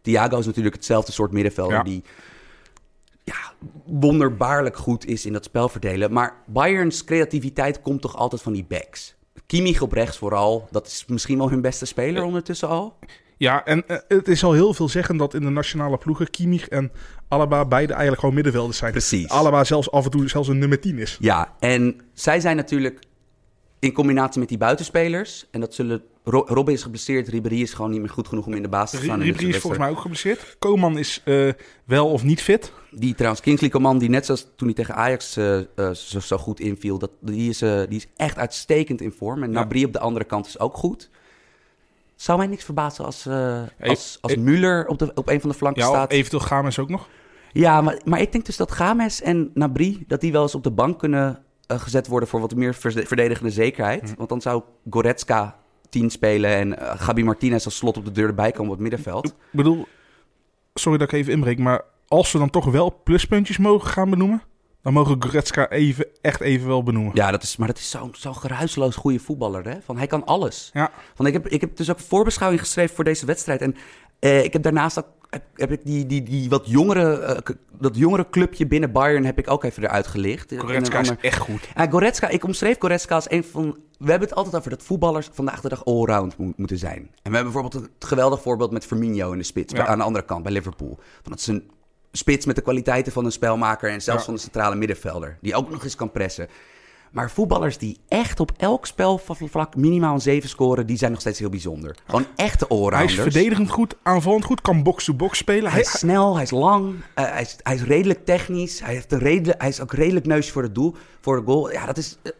Thiago 0.01 0.37
is 0.39 0.45
natuurlijk 0.45 0.75
hetzelfde 0.75 1.11
soort 1.11 1.31
middenvelder 1.31 1.77
Ja. 1.77 1.83
die 1.83 2.03
ja, 3.29 3.69
wonderbaarlijk 3.85 4.77
goed 4.77 5.05
is 5.05 5.25
in 5.25 5.33
dat 5.33 5.43
spel 5.43 5.69
verdelen. 5.69 6.13
Maar 6.13 6.35
Bayerns 6.45 7.03
creativiteit 7.03 7.81
komt 7.81 8.01
toch 8.01 8.15
altijd 8.15 8.41
van 8.41 8.53
die 8.53 8.65
backs. 8.67 9.15
Kimmich 9.45 9.81
op 9.81 9.91
rechts 9.91 10.17
vooral, 10.17 10.67
dat 10.71 10.87
is 10.87 11.05
misschien 11.07 11.37
wel 11.37 11.49
hun 11.49 11.61
beste 11.61 11.85
speler 11.85 12.23
ondertussen 12.23 12.67
al. 12.67 12.97
Ja, 13.37 13.65
en 13.65 13.87
eh, 13.87 13.97
het 14.07 14.27
is 14.27 14.43
al 14.43 14.53
heel 14.53 14.73
veel 14.73 14.89
zeggen 14.89 15.17
dat 15.17 15.33
in 15.33 15.41
de 15.41 15.49
nationale 15.49 15.97
ploegen 15.97 16.29
Kimmich 16.29 16.67
en 16.69 16.91
Alaba 17.27 17.65
beide 17.65 17.91
eigenlijk 17.91 18.19
gewoon 18.19 18.35
middenvelders 18.35 18.77
zijn. 18.77 18.91
Precies. 18.91 19.29
Alaba 19.29 19.63
zelfs 19.63 19.91
af 19.91 20.05
en 20.05 20.11
toe 20.11 20.29
zelfs 20.29 20.47
een 20.47 20.57
nummer 20.57 20.79
10 20.79 20.97
is. 20.97 21.17
Ja, 21.19 21.53
en 21.59 22.01
zij 22.13 22.39
zijn 22.39 22.55
natuurlijk 22.55 22.99
in 23.79 23.91
combinatie 23.93 24.39
met 24.39 24.49
die 24.49 24.57
buitenspelers. 24.57 25.45
En 25.51 25.59
dat 25.59 25.73
zullen. 25.73 26.01
Ro- 26.23 26.45
Robben 26.47 26.73
is 26.73 26.83
geblesseerd, 26.83 27.27
Ribéry 27.27 27.61
is 27.61 27.73
gewoon 27.73 27.91
niet 27.91 27.99
meer 27.99 28.09
goed 28.09 28.27
genoeg 28.27 28.45
om 28.45 28.53
in 28.53 28.61
de 28.61 28.67
basis 28.69 28.99
te 28.99 29.05
staan. 29.05 29.21
Ribéry 29.21 29.49
is 29.49 29.57
volgens 29.57 29.81
mij 29.81 29.89
ook 29.91 29.99
geblesseerd. 29.99 30.55
Koman 30.59 30.97
is 30.97 31.21
eh, 31.25 31.49
wel 31.85 32.07
of 32.11 32.23
niet 32.23 32.41
fit. 32.41 32.73
Die 32.91 33.13
trouwens, 33.15 33.41
Kingsley 33.41 33.69
Coman, 33.69 33.97
die 33.97 34.09
net 34.09 34.25
zoals 34.25 34.47
toen 34.55 34.67
hij 34.67 34.75
tegen 34.75 34.95
Ajax 34.95 35.37
eh, 35.37 35.57
eh, 35.59 35.65
zo, 35.93 36.19
zo 36.19 36.37
goed 36.37 36.59
inviel, 36.59 36.97
dat, 36.99 37.09
die, 37.21 37.49
is, 37.49 37.57
die 37.57 37.87
is 37.89 38.07
echt 38.15 38.37
uitstekend 38.37 39.01
in 39.01 39.11
vorm. 39.11 39.43
En 39.43 39.51
Ja. 39.51 39.59
Nabri 39.59 39.85
op 39.85 39.93
de 39.93 39.99
andere 39.99 40.25
kant 40.25 40.47
is 40.47 40.59
ook 40.59 40.77
goed. 40.77 41.09
Zou 42.15 42.37
mij 42.37 42.47
niks 42.47 42.63
verbazen 42.63 43.05
als, 43.05 43.27
als, 43.81 44.17
als 44.21 44.35
Müller 44.35 44.85
op, 44.87 44.99
de, 44.99 45.11
op 45.15 45.29
een 45.29 45.41
van 45.41 45.49
de 45.49 45.55
flanken 45.55 45.81
Ja, 45.83 45.87
staat. 45.89 46.11
eventueel 46.11 46.41
Games 46.43 46.79
ook 46.79 46.89
nog. 46.89 47.07
Ja, 47.51 47.81
maar, 47.81 48.01
maar 48.05 48.21
ik 48.21 48.31
denk 48.31 48.45
dus 48.45 48.57
dat 48.57 48.71
Games 48.71 49.21
en 49.21 49.51
Nabri... 49.53 50.03
dat 50.07 50.21
die 50.21 50.31
wel 50.31 50.41
eens 50.41 50.55
op 50.55 50.63
de 50.63 50.71
bank 50.71 50.99
kunnen 50.99 51.43
gezet 51.77 52.07
worden... 52.07 52.29
voor 52.29 52.39
wat 52.39 52.55
meer 52.55 52.73
verde- 52.73 53.05
verdedigende 53.05 53.51
zekerheid. 53.51 54.09
Hm. 54.09 54.15
Want 54.17 54.29
dan 54.29 54.41
zou 54.41 54.63
Goretzka 54.89 55.57
10 55.89 56.09
spelen... 56.09 56.49
en 56.49 56.79
eh, 56.79 56.99
Gabi 56.99 57.23
Martinez 57.23 57.65
als 57.65 57.77
slot 57.77 57.97
op 57.97 58.05
de 58.05 58.11
deur 58.11 58.27
erbij 58.27 58.51
komen 58.51 58.71
op 58.71 58.79
het 58.79 58.89
middenveld. 58.89 59.25
Ik 59.25 59.33
bedoel, 59.51 59.87
sorry 60.73 60.97
dat 60.97 61.11
ik 61.11 61.19
even 61.19 61.33
inbreek, 61.33 61.59
maar 61.59 61.81
als 62.07 62.31
we 62.31 62.37
dan 62.37 62.49
toch 62.49 62.65
wel 62.65 62.99
pluspuntjes 63.03 63.57
mogen 63.57 63.89
gaan 63.89 64.09
benoemen, 64.09 64.41
dan 64.81 64.93
mogen 64.93 65.23
Goretzka 65.23 65.69
even, 65.69 66.05
echt 66.21 66.41
even 66.41 66.67
wel 66.67 66.83
benoemen. 66.83 67.11
Ja, 67.15 67.31
dat 67.31 67.43
is, 67.43 67.57
maar 67.57 67.67
dat 67.67 67.77
is 67.77 67.89
zo'n 67.89 68.09
zo'n 68.13 68.35
geruisloos 68.35 68.95
goede 68.95 69.19
voetballer. 69.19 69.67
Hè? 69.69 69.81
Van, 69.81 69.97
hij 69.97 70.07
kan 70.07 70.25
alles. 70.25 70.69
Ja. 70.73 70.91
Van, 71.15 71.25
ik, 71.25 71.33
heb, 71.33 71.47
ik 71.47 71.61
heb 71.61 71.75
dus 71.77 71.89
ook 71.89 71.97
een 71.97 72.03
voorbeschouwing 72.03 72.61
geschreven 72.61 72.95
voor 72.95 73.03
deze 73.03 73.25
wedstrijd. 73.25 73.61
En 73.61 73.75
eh, 74.19 74.43
ik 74.43 74.53
heb 74.53 74.61
daarnaast 74.63 74.99
ook, 74.99 75.07
heb, 75.29 75.43
heb 75.55 75.71
ik 75.71 75.79
die, 75.85 76.05
die, 76.05 76.23
die 76.23 76.49
wat 76.49 76.67
jongere, 76.67 77.19
eh, 77.19 77.55
dat 77.79 77.95
jongere 77.97 78.29
clubje 78.29 78.67
binnen 78.67 78.91
Bayern... 78.91 79.25
heb 79.25 79.37
ik 79.39 79.49
ook 79.49 79.63
even 79.63 79.83
eruit 79.83 80.07
gelicht. 80.07 80.53
Goretzka 80.57 80.99
is 80.99 81.11
echt 81.21 81.37
goed. 81.39 81.67
Ja, 81.75 81.87
Goretzka, 81.89 82.27
ik 82.27 82.43
omschreef 82.43 82.75
Goretzka 82.79 83.15
als 83.15 83.31
een 83.31 83.43
van... 83.43 83.77
We 83.97 84.09
hebben 84.09 84.27
het 84.29 84.37
altijd 84.37 84.55
over 84.55 84.69
dat 84.69 84.83
voetballers 84.83 85.29
vandaag 85.31 85.61
de 85.61 85.69
dag 85.69 85.85
allround 85.85 86.37
mo- 86.37 86.53
moeten 86.55 86.77
zijn. 86.77 86.97
En 86.97 87.31
we 87.31 87.35
hebben 87.35 87.53
bijvoorbeeld 87.53 87.75
een 87.83 87.89
geweldig 87.99 88.41
voorbeeld 88.41 88.71
met 88.71 88.85
Firmino 88.85 89.31
in 89.31 89.37
de 89.37 89.43
spits. 89.43 89.73
Ja. 89.73 89.85
Aan 89.87 89.97
de 89.97 90.03
andere 90.03 90.25
kant, 90.25 90.43
bij 90.43 90.51
Liverpool. 90.51 90.99
Van 91.21 91.31
dat 91.31 91.39
is 91.39 91.47
een 91.47 91.71
spits 92.11 92.45
met 92.45 92.55
de 92.55 92.61
kwaliteiten 92.61 93.11
van 93.11 93.25
een 93.25 93.31
spelmaker... 93.31 93.89
en 93.89 94.01
zelfs 94.01 94.19
Ja. 94.19 94.25
van 94.25 94.33
een 94.33 94.39
centrale 94.39 94.75
middenvelder. 94.75 95.37
Die 95.41 95.55
ook 95.55 95.69
nog 95.69 95.83
eens 95.83 95.95
kan 95.95 96.11
pressen. 96.11 96.47
Maar 97.11 97.31
voetballers 97.31 97.77
die 97.77 97.97
echt 98.07 98.39
op 98.39 98.51
elk 98.57 98.85
spelvlak 98.85 99.75
minimaal 99.75 100.13
een 100.13 100.21
7 100.21 100.49
scoren... 100.49 100.85
die 100.85 100.97
zijn 100.97 101.11
nog 101.11 101.19
steeds 101.19 101.39
heel 101.39 101.49
bijzonder. 101.49 101.95
Gewoon 102.05 102.25
echte 102.35 102.65
Hij 102.67 102.77
allrounders. 102.77 103.13
is 103.15 103.21
verdedigend 103.21 103.69
goed, 103.69 103.95
aanvallend 104.03 104.43
goed, 104.43 104.61
kan 104.61 104.83
box-to-box 104.83 105.37
spelen. 105.37 105.63
Hij 105.63 105.71
Hij, 105.71 105.81
is 105.81 105.99
snel, 105.99 106.33
hij 106.33 106.43
is 106.43 106.51
lang, 106.51 106.95
eh, 107.13 107.31
hij, 107.31 107.41
is, 107.41 107.55
hij 107.63 107.75
is 107.75 107.83
redelijk 107.83 108.25
technisch. 108.25 108.79
Hij, 108.79 108.93
heeft 108.93 109.11
een 109.11 109.19
redelijk, 109.19 109.61
hij 109.61 109.69
is 109.69 109.81
ook 109.81 109.93
redelijk 109.93 110.25
neusje 110.25 110.51
voor 110.51 110.63
het 110.63 110.75
doel, 110.75 110.95
voor 111.21 111.35
de 111.39 111.45
goal. 111.45 111.71
Ja, 111.71 111.85
dat 111.85 111.97
is... 111.97 112.17
eh, 112.21 112.31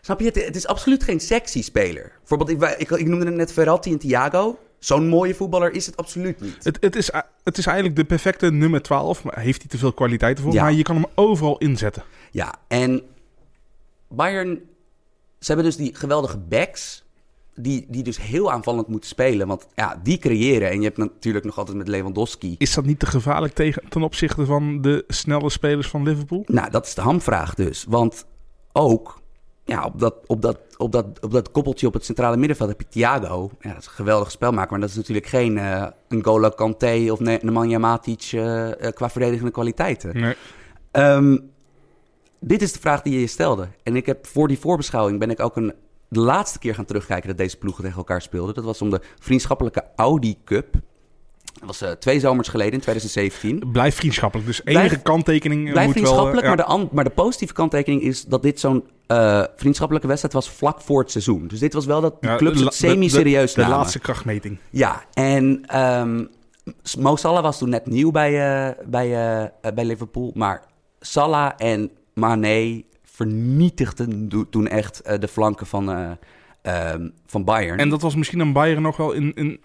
snap 0.00 0.20
je? 0.20 0.26
Het, 0.26 0.44
het 0.44 0.56
is 0.56 0.66
absoluut 0.66 1.02
geen 1.02 1.20
sexy 1.20 1.62
speler. 1.62 2.12
Bijvoorbeeld, 2.18 2.50
ik, 2.50 2.78
ik, 2.78 2.90
ik 2.90 3.06
noemde 3.06 3.30
net 3.30 3.52
Verratti 3.52 3.92
en 3.92 3.98
Thiago. 3.98 4.58
Zo'n 4.78 5.08
mooie 5.08 5.34
voetballer 5.34 5.72
is 5.72 5.86
het 5.86 5.96
absoluut 5.96 6.40
niet. 6.40 6.64
het, 6.64 6.78
het, 6.80 6.96
is, 6.96 7.10
het 7.44 7.58
is 7.58 7.66
eigenlijk 7.66 7.96
de 7.96 8.04
perfecte 8.04 8.50
nummer 8.50 8.82
12, 8.82 9.24
maar 9.24 9.38
heeft 9.38 9.60
hij 9.60 9.70
te 9.70 9.78
veel 9.78 9.92
kwaliteiten 9.92 10.44
voor. 10.44 10.52
Ja. 10.52 10.62
Maar 10.62 10.72
je 10.72 10.82
kan 10.82 10.94
hem 10.96 11.06
overal 11.14 11.58
inzetten. 11.58 12.02
Ja, 12.30 12.54
en 12.68 13.02
Bayern... 14.14 14.60
Ze 15.38 15.46
hebben 15.46 15.64
dus 15.64 15.76
die 15.76 15.94
geweldige 15.94 16.38
backs... 16.38 17.04
Die, 17.54 17.86
die 17.88 18.02
dus 18.02 18.20
heel 18.20 18.52
aanvallend 18.52 18.88
moeten 18.88 19.08
spelen. 19.08 19.46
Want 19.46 19.66
ja, 19.74 20.00
die 20.02 20.18
creëren. 20.18 20.70
En 20.70 20.76
je 20.76 20.84
hebt 20.84 20.96
natuurlijk 20.96 21.44
nog 21.44 21.58
altijd 21.58 21.76
met 21.76 21.88
Lewandowski... 21.88 22.54
Is 22.58 22.74
dat 22.74 22.84
niet 22.84 22.98
te 22.98 23.06
gevaarlijk 23.06 23.54
tegen, 23.54 23.82
ten 23.88 24.02
opzichte 24.02 24.46
van 24.46 24.80
de 24.80 25.04
snelle 25.08 25.50
spelers 25.50 25.88
van 25.88 26.02
Liverpool? 26.02 26.44
Nou, 26.46 26.70
dat 26.70 26.86
is 26.86 26.94
de 26.94 27.00
hamvraag 27.00 27.54
dus. 27.54 27.84
Want 27.88 28.26
ook 28.72 29.22
ja, 29.64 29.84
op, 29.84 29.98
dat, 29.98 30.14
op, 30.26 30.42
dat, 30.42 30.58
op, 30.76 30.92
dat, 30.92 31.06
op 31.20 31.30
dat 31.30 31.50
koppeltje 31.50 31.86
op 31.86 31.92
het 31.92 32.04
centrale 32.04 32.36
middenveld 32.36 32.68
heb 32.68 32.80
je 32.80 32.88
Thiago. 32.88 33.50
Ja, 33.60 33.68
dat 33.68 33.80
is 33.80 33.86
een 33.86 33.92
geweldige 33.92 34.30
spelmaker. 34.30 34.70
Maar 34.70 34.80
dat 34.80 34.88
is 34.88 34.96
natuurlijk 34.96 35.26
geen 35.26 35.58
eh 35.58 35.86
N'Golo 36.08 36.48
Kanté 36.48 37.06
of 37.10 37.20
Ne- 37.20 37.38
Nemanja 37.42 37.78
Matic 37.78 38.22
eh, 38.32 38.70
qua 38.94 39.10
verdedigende 39.10 39.50
kwaliteiten. 39.50 40.20
Nee. 40.20 40.34
Ehm, 40.90 41.38
dit 42.44 42.62
is 42.62 42.72
de 42.72 42.78
vraag 42.80 43.02
die 43.02 43.12
je 43.12 43.20
je 43.20 43.26
stelde. 43.26 43.68
En 43.82 43.96
ik 43.96 44.06
heb 44.06 44.26
voor 44.26 44.48
die 44.48 44.58
voorbeschouwing 44.58 45.18
ben 45.18 45.30
ik 45.30 45.40
ook 45.40 45.56
een, 45.56 45.72
de 46.08 46.20
laatste 46.20 46.58
keer 46.58 46.74
gaan 46.74 46.84
terugkijken 46.84 47.28
dat 47.28 47.36
deze 47.38 47.56
ploegen 47.56 47.82
tegen 47.82 47.98
elkaar 47.98 48.22
speelden. 48.22 48.54
Dat 48.54 48.64
was 48.64 48.82
om 48.82 48.90
de 48.90 49.00
vriendschappelijke 49.20 49.84
Audi 49.96 50.36
Cup. 50.44 50.72
Dat 51.54 51.66
was 51.66 51.80
eh, 51.80 51.90
twee 51.90 52.20
zomers 52.20 52.48
geleden 52.48 52.72
in 52.72 52.80
2017. 52.80 53.70
Blijf 53.72 53.94
vriendschappelijk. 53.96 54.48
Dus 54.48 54.60
enige 54.64 54.86
Blijf- 54.88 55.02
kanttekening 55.02 55.66
eh, 55.66 55.72
Blijf 55.72 55.86
moet 55.86 55.94
wel... 55.94 56.04
vriendschappelijk, 56.04 56.46
eh, 56.46 56.66
ja. 56.66 56.66
maar, 56.76 56.86
de 56.86 56.94
maar 56.94 57.04
de 57.04 57.10
positieve 57.10 57.54
kanttekening 57.54 58.02
is 58.02 58.24
dat 58.24 58.42
dit 58.42 58.60
zo'n 58.60 58.84
eh, 59.06 59.42
vriendschappelijke 59.56 60.08
wedstrijd 60.08 60.34
was 60.34 60.50
vlak 60.50 60.80
voor 60.80 61.00
het 61.00 61.10
seizoen. 61.10 61.46
Dus 61.46 61.58
dit 61.58 61.72
was 61.72 61.86
wel 61.86 62.00
dat 62.00 62.22
de 62.22 62.34
clubs 62.36 62.60
het 62.60 62.74
semi-serieus 62.74 63.50
De, 63.54 63.54
de 63.54 63.60
namen. 63.62 63.76
laatste 63.78 63.98
krachtmeting. 63.98 64.58
Ja, 64.70 65.04
en 65.12 65.62
ehm 65.66 66.24
Mo 66.98 67.16
Salah 67.16 67.42
was 67.42 67.58
toen 67.58 67.68
net 67.68 67.86
nieuw 67.86 68.10
bij, 68.10 68.30
eh, 68.68 68.84
bij, 68.86 69.06
eh, 69.12 69.42
eh, 69.42 69.74
bij 69.74 69.84
Liverpool. 69.84 70.30
Maar 70.34 70.62
Salah 71.00 71.52
en 71.56 71.90
Mane 72.14 72.84
vernietigden 73.02 74.28
do- 74.28 74.48
toen 74.48 74.66
echt 74.68 75.00
eh, 75.00 75.18
de 75.18 75.28
flanken 75.28 75.66
van, 75.66 75.90
eh, 75.90 76.10
ehm, 76.62 77.08
van 77.26 77.44
Bayern. 77.44 77.78
En 77.78 77.88
dat 77.88 78.02
was 78.02 78.14
misschien 78.16 78.40
een 78.40 78.52
Bayern 78.52 78.82
nog 78.82 78.96
wel 78.96 79.12
in, 79.12 79.34
in 79.34 79.60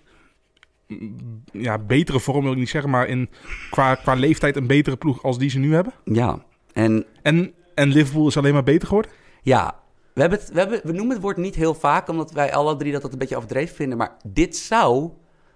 ja, 1.51 1.77
betere 1.77 2.19
vorm, 2.19 2.43
wil 2.43 2.51
ik 2.51 2.57
niet 2.57 2.69
zeggen, 2.69 2.89
maar 2.89 3.07
in, 3.07 3.29
qua, 3.69 3.95
qua 3.95 4.13
leeftijd 4.13 4.55
een 4.55 4.67
betere 4.67 4.97
ploeg 4.97 5.23
als 5.23 5.37
die 5.37 5.49
ze 5.49 5.59
nu 5.59 5.73
hebben. 5.73 5.93
Ja, 6.03 6.43
en 6.73 7.05
En, 7.21 7.53
en 7.73 7.89
Liverpool 7.89 8.27
is 8.27 8.37
alleen 8.37 8.53
maar 8.53 8.63
beter 8.63 8.87
geworden. 8.87 9.11
Ja, 9.41 9.79
we, 10.13 10.21
hebben 10.21 10.39
het, 10.39 10.51
we, 10.51 10.59
hebben, 10.59 10.81
we 10.83 10.91
noemen 10.91 11.13
het 11.13 11.21
woord 11.21 11.37
niet 11.37 11.55
heel 11.55 11.73
vaak, 11.73 12.07
omdat 12.07 12.31
wij 12.31 12.53
alle 12.53 12.75
drie 12.75 12.91
dat, 12.91 13.01
dat 13.01 13.11
een 13.11 13.17
beetje 13.17 13.35
overdreven 13.35 13.75
vinden. 13.75 13.97
Maar 13.97 14.17
dit 14.25 14.57
zou 14.57 15.11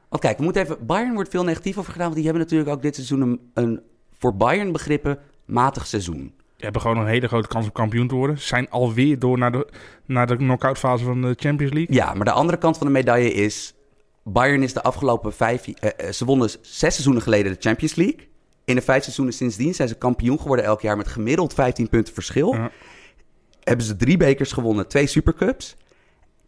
Want 0.10 0.22
kijk, 0.24 0.38
we 0.38 0.44
moeten 0.44 0.62
even... 0.62 0.86
Bayern 0.86 1.14
wordt 1.14 1.30
veel 1.30 1.44
negatief 1.44 1.78
over 1.78 1.92
gedaan, 1.92 2.06
want 2.06 2.16
die 2.22 2.26
hebben 2.26 2.44
natuurlijk 2.44 2.70
ook 2.70 2.82
dit 2.82 2.96
seizoen 2.96 3.22
een, 3.22 3.40
een 3.54 3.82
voor 4.18 4.36
Bayern 4.36 4.72
begrippen 4.72 5.20
matig 5.46 5.88
seizoen. 5.88 6.34
Hebben 6.62 6.82
gewoon 6.82 6.98
een 6.98 7.08
hele 7.08 7.28
grote 7.28 7.48
kans 7.48 7.66
om 7.66 7.72
kampioen 7.72 8.08
te 8.08 8.16
worden. 8.16 8.38
Ze 8.38 8.48
zijn 8.48 8.70
alweer 8.70 9.20
door 9.20 9.38
naar 9.38 9.52
de, 9.52 9.68
naar 10.06 10.28
de 10.28 10.36
knock-out 10.36 10.78
fase 10.78 11.04
van 11.04 11.22
de 11.22 11.36
Champions 11.40 11.74
League. 11.74 11.96
Ja, 11.96 12.14
maar 12.14 12.26
de 12.26 12.32
andere 12.32 12.58
kant 12.58 12.78
van 12.78 12.88
de 12.88 12.94
medaille 12.94 13.34
is... 13.34 13.74
Bayern 14.24 14.64
is 14.64 14.74
de 14.74 14.82
afgelopen 14.82 15.34
vijf... 15.34 15.68
eh, 15.68 15.90
eh, 15.98 16.14
ze 16.14 16.26
wonnen 16.26 16.50
zes 16.50 16.60
seizoenen 16.62 17.22
geleden 17.22 17.52
de 17.52 17.58
Champions 17.60 17.96
League. 17.96 18.28
In 18.66 18.76
de 18.76 18.82
vijf 18.82 19.04
seizoenen 19.04 19.34
sindsdien 19.34 19.74
zijn 19.74 19.88
ze 19.88 19.96
kampioen 19.96 20.40
geworden 20.40 20.66
elk 20.66 20.82
jaar... 20.82 20.98
met 20.98 21.08
gemiddeld 21.08 21.54
15 21.54 21.90
punten 21.90 22.14
verschil. 22.14 22.54
Ja. 22.54 22.72
Hebben 23.64 23.86
ze 23.86 23.96
drie 23.96 24.18
bekers 24.18 24.52
gewonnen, 24.52 24.88
twee 24.88 25.08
supercups. 25.08 25.76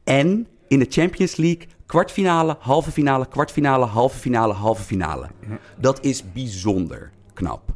En 0.03 0.47
in 0.67 0.79
de 0.79 0.85
Champions 0.89 1.35
League 1.35 1.67
kwartfinale, 1.85 2.55
halve 2.59 2.91
finale, 2.91 3.27
kwartfinale, 3.27 3.85
halve 3.85 4.17
finale, 4.17 4.53
halve 4.53 4.83
finale. 4.83 5.27
Dat 5.77 6.03
is 6.03 6.31
bijzonder 6.31 7.11
knap. 7.33 7.75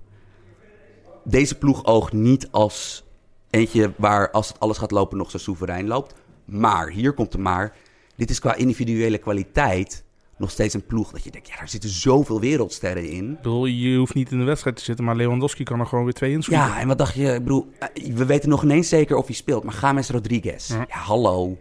Deze 1.29 1.55
ploeg 1.55 1.85
oogt 1.85 2.13
niet 2.13 2.47
als 2.51 3.03
eentje 3.49 3.91
waar 3.97 4.31
als 4.31 4.47
het 4.47 4.59
alles 4.59 4.77
gaat 4.77 4.91
lopen 4.91 5.17
nog 5.17 5.31
zo 5.31 5.37
soeverein 5.37 5.87
loopt. 5.87 6.13
Maar, 6.45 6.89
hier 6.89 7.13
komt 7.13 7.31
de 7.31 7.37
maar, 7.37 7.75
dit 8.15 8.29
is 8.29 8.39
qua 8.39 8.55
individuele 8.55 9.17
kwaliteit 9.17 10.03
nog 10.37 10.51
steeds 10.51 10.73
een 10.73 10.85
ploeg 10.85 11.11
dat 11.11 11.23
je 11.23 11.31
denkt, 11.31 11.47
ja, 11.47 11.57
daar 11.57 11.69
zitten 11.69 11.89
zoveel 11.89 12.39
wereldsterren 12.39 13.09
in. 13.09 13.31
Ik 13.31 13.35
bedoel, 13.35 13.65
je 13.65 13.97
hoeft 13.97 14.13
niet 14.13 14.31
in 14.31 14.37
de 14.37 14.43
wedstrijd 14.43 14.75
te 14.75 14.83
zitten, 14.83 15.05
maar 15.05 15.15
Lewandowski 15.15 15.63
kan 15.63 15.79
er 15.79 15.85
gewoon 15.85 16.03
weer 16.03 16.13
twee 16.13 16.31
inschieten. 16.31 16.65
Ja, 16.65 16.79
en 16.79 16.87
wat 16.87 16.97
dacht 16.97 17.13
je? 17.13 17.33
Ik 17.33 17.43
bedoel, 17.43 17.69
eh, 17.79 18.13
we 18.13 18.25
weten 18.25 18.49
nog 18.49 18.63
ineens 18.63 18.89
zeker 18.89 19.15
of 19.15 19.25
hij 19.25 19.35
speelt, 19.35 19.63
maar 19.63 19.77
James 19.81 20.09
Rodriguez. 20.09 20.67
Ja. 20.67 20.85
Ja, 20.87 20.97
hallo. 20.97 21.57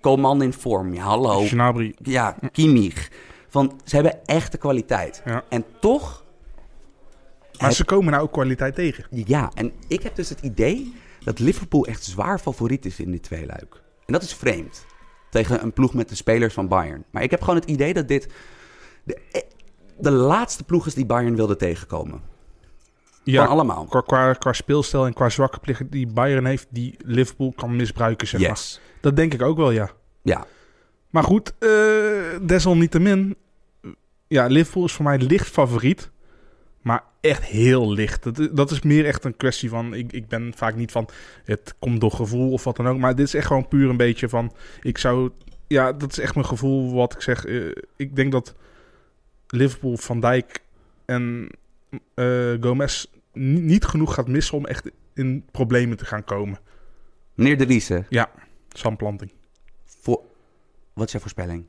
Coman 0.00 0.42
in 0.42 0.52
vorm, 0.52 0.94
ja, 0.94 1.02
hallo. 1.02 1.40
Gnabry. 1.40 1.94
Ja, 2.02 2.36
Kimmich. 2.52 3.10
Van, 3.48 3.80
ze 3.84 3.94
hebben 3.94 4.26
echte 4.26 4.58
kwaliteit. 4.58 5.22
Ja. 5.24 5.44
En 5.48 5.64
toch, 5.80 6.23
Maar 7.60 7.72
ze 7.72 7.84
komen 7.84 8.10
nou 8.12 8.22
ook 8.22 8.32
kwaliteit 8.32 8.74
tegen. 8.74 9.04
ja, 9.10 9.50
en 9.54 9.72
ik 9.88 10.02
heb 10.02 10.14
dus 10.14 10.28
het 10.28 10.40
idee 10.40 10.94
dat 11.24 11.38
Liverpool 11.38 11.86
echt 11.86 12.04
zwaar 12.04 12.38
favoriet 12.38 12.84
is 12.84 13.00
in 13.00 13.10
dit 13.10 13.22
tweeluik. 13.22 13.82
En 14.06 14.12
dat 14.12 14.22
is 14.22 14.34
vreemd. 14.34 14.86
Tegen 15.30 15.62
een 15.62 15.72
ploeg 15.72 15.94
met 15.94 16.08
de 16.08 16.14
spelers 16.14 16.54
van 16.54 16.68
Bayern. 16.68 17.04
Maar 17.10 17.22
ik 17.22 17.30
heb 17.30 17.40
gewoon 17.40 17.54
het 17.60 17.70
idee 17.70 17.94
dat 17.94 18.08
dit 18.08 18.28
de, 19.04 19.18
eh, 19.32 19.42
de 19.98 20.10
laatste 20.10 20.64
ploeg 20.64 20.86
is 20.86 20.94
die 20.94 21.06
Bayern 21.06 21.36
wilde 21.36 21.56
tegenkomen. 21.56 22.20
Ja, 23.22 23.42
Van 23.42 23.52
allemaal. 23.52 23.84
qua, 23.84 24.00
qua, 24.00 24.32
qua 24.32 24.52
speelstijl 24.52 25.06
en 25.06 25.12
qua 25.12 25.28
zwakke 25.28 25.58
plichten 25.58 25.90
die 25.90 26.06
Bayern 26.06 26.46
heeft, 26.46 26.66
die 26.70 26.94
Liverpool 27.04 27.52
kan 27.56 27.76
misbruiken, 27.76 28.26
zeg 28.26 28.40
maar. 28.40 28.48
Yes. 28.48 28.80
Dat 29.00 29.16
denk 29.16 29.34
ik 29.34 29.42
ook 29.42 29.56
wel, 29.56 29.70
ja. 29.70 29.90
Ja, 30.22 30.46
Maar 31.10 31.22
goed, 31.24 31.52
eh, 31.58 31.68
desalniettemin, 32.42 33.36
ja, 34.26 34.46
Liverpool 34.46 34.84
is 34.84 34.92
voor 34.92 35.04
mij 35.04 35.18
licht 35.18 35.48
favoriet. 35.48 36.10
Maar 36.84 37.02
echt 37.20 37.42
heel 37.44 37.92
licht. 37.92 38.22
Dat, 38.22 38.38
is- 38.38 38.48
dat 38.52 38.70
is 38.70 38.82
meer 38.82 39.06
echt 39.06 39.24
een 39.24 39.36
kwestie 39.36 39.68
van, 39.68 39.94
ik, 39.94 40.12
ik 40.12 40.28
ben 40.28 40.52
vaak 40.56 40.74
niet 40.76 40.92
van, 40.92 41.08
het 41.44 41.74
komt 41.78 42.00
door 42.00 42.10
gevoel 42.10 42.52
of 42.52 42.64
wat 42.64 42.76
dan 42.76 42.88
ook. 42.88 42.98
Maar 42.98 43.14
dit 43.14 43.26
is 43.26 43.34
echt 43.34 43.46
gewoon 43.46 43.68
puur 43.68 43.88
een 43.90 43.96
beetje 43.96 44.28
van, 44.28 44.52
ik 44.82 44.98
zou, 44.98 45.30
ja, 45.66 45.92
dat 45.92 46.10
is 46.12 46.18
echt 46.18 46.34
mijn 46.34 46.46
gevoel 46.46 46.94
wat 46.94 47.12
ik 47.14 47.20
zeg. 47.20 47.44
Eh, 47.44 47.70
ik 47.96 48.16
denk 48.16 48.32
dat 48.32 48.54
Liverpool, 49.48 49.96
Van 49.96 50.20
Dijk 50.20 50.62
en 51.04 51.48
eh, 52.14 52.52
Gomez 52.60 53.06
ni- 53.32 53.60
niet 53.60 53.84
genoeg 53.84 54.14
gaat 54.14 54.28
missen 54.28 54.56
om 54.56 54.66
echt 54.66 54.90
in 55.14 55.44
problemen 55.50 55.96
te 55.96 56.04
gaan 56.04 56.24
komen. 56.24 56.58
meneer 57.34 57.58
De 57.58 57.64
Riese, 57.64 58.04
Samplanting. 58.72 59.30
voor, 59.84 60.20
wat 60.92 61.06
is 61.06 61.12
jouw 61.12 61.20
voorspelling? 61.20 61.64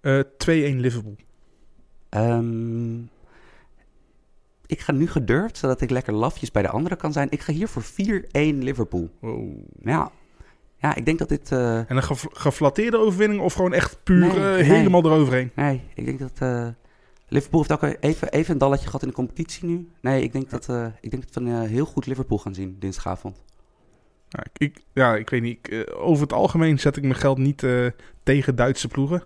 Eh 0.00 0.20
2-1 0.38 0.80
Liverpool. 0.80 1.16
Ehm, 2.08 2.96
ik 4.66 4.80
ga 4.80 4.92
nu 4.92 5.08
gedurfd, 5.08 5.56
zodat 5.58 5.80
ik 5.80 5.90
lekker 5.90 6.12
lafjes 6.12 6.50
bij 6.50 6.62
de 6.62 6.68
anderen 6.68 6.98
kan 6.98 7.12
zijn. 7.12 7.30
Ik 7.30 7.40
ga 7.40 7.52
hier 7.52 7.68
voor 7.68 7.82
4-1 7.82 7.88
Liverpool. 8.58 9.10
Wow. 9.20 9.54
Ja, 9.82 10.10
ja 10.78 10.94
ik 10.94 11.04
denk 11.04 11.18
dat 11.18 11.28
dit... 11.28 11.52
eh, 11.52 11.76
En 11.78 11.96
een 11.96 12.02
gef- 12.02 12.26
geflatteerde 12.32 12.96
overwinning 12.96 13.40
of 13.40 13.52
gewoon 13.54 13.72
echt 13.72 13.98
puur 14.02 14.18
Nee, 14.18 14.30
eh, 14.30 14.36
nee. 14.36 14.62
helemaal 14.62 15.04
eroverheen? 15.04 15.50
nee, 15.54 15.82
ik 15.94 16.04
denk 16.04 16.18
dat... 16.18 16.32
eh, 16.38 16.68
Liverpool 17.28 17.64
heeft 17.68 17.82
ook 17.82 17.96
even, 18.00 18.28
even 18.28 18.52
een 18.52 18.58
dalletje 18.58 18.86
gehad 18.86 19.02
in 19.02 19.08
de 19.08 19.14
competitie 19.14 19.66
nu. 19.68 19.88
Nee, 20.00 20.22
ik 20.22 20.32
denk 20.32 20.50
dat, 20.50 20.68
ik 21.00 21.10
denk 21.10 21.22
dat 21.32 21.42
we 21.44 21.50
een 21.50 21.66
heel 21.66 21.84
goed 21.84 22.06
Liverpool 22.06 22.38
gaan 22.38 22.54
zien 22.54 22.76
dinsdagavond. 22.78 23.42
Ja, 24.28 24.44
ik, 24.56 24.78
ja, 24.92 25.16
ik 25.16 25.30
weet 25.30 25.42
niet. 25.42 25.58
Ik, 25.66 25.86
over 25.96 26.22
het 26.22 26.32
algemeen 26.32 26.78
zet 26.78 26.96
ik 26.96 27.02
mijn 27.02 27.14
geld 27.14 27.38
niet 27.38 27.66
tegen 28.22 28.56
Duitse 28.56 28.88
ploegen. 28.88 29.22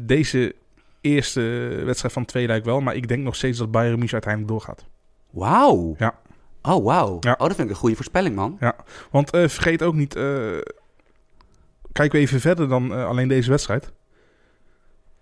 Deze 0.00 0.54
eerste 1.00 1.40
wedstrijd 1.84 2.14
van 2.14 2.24
twee 2.24 2.46
lijkt 2.46 2.66
wel. 2.66 2.80
Maar 2.80 2.94
ik 2.94 3.08
denk 3.08 3.22
nog 3.22 3.36
steeds 3.36 3.58
dat 3.58 3.70
Bayern 3.70 3.98
München 3.98 4.12
uiteindelijk 4.12 4.52
doorgaat. 4.52 4.84
Wauw. 5.30 5.94
Ja. 5.98 6.18
Oh, 6.62 6.84
wauw. 6.84 7.16
Ja. 7.20 7.32
Oh, 7.32 7.46
dat 7.46 7.54
vind 7.54 7.68
ik 7.68 7.74
een 7.74 7.80
goede 7.80 7.94
voorspelling, 7.96 8.34
man. 8.34 8.58
Want 9.10 9.30
eh, 9.30 9.48
vergeet 9.48 9.82
ook 9.82 9.94
niet... 9.94 10.16
eh 10.16 10.58
kijken 11.92 12.18
we 12.18 12.24
even 12.24 12.40
verder 12.40 12.68
dan 12.68 12.94
eh, 12.94 13.06
alleen 13.06 13.28
deze 13.28 13.50
wedstrijd. 13.50 13.92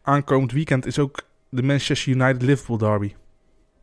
Aankomend 0.02 0.52
weekend 0.52 0.86
is 0.86 0.98
ook 0.98 1.20
de 1.48 1.62
Manchester 1.62 2.12
United-Liverpool 2.12 2.78
derby. 2.78 3.14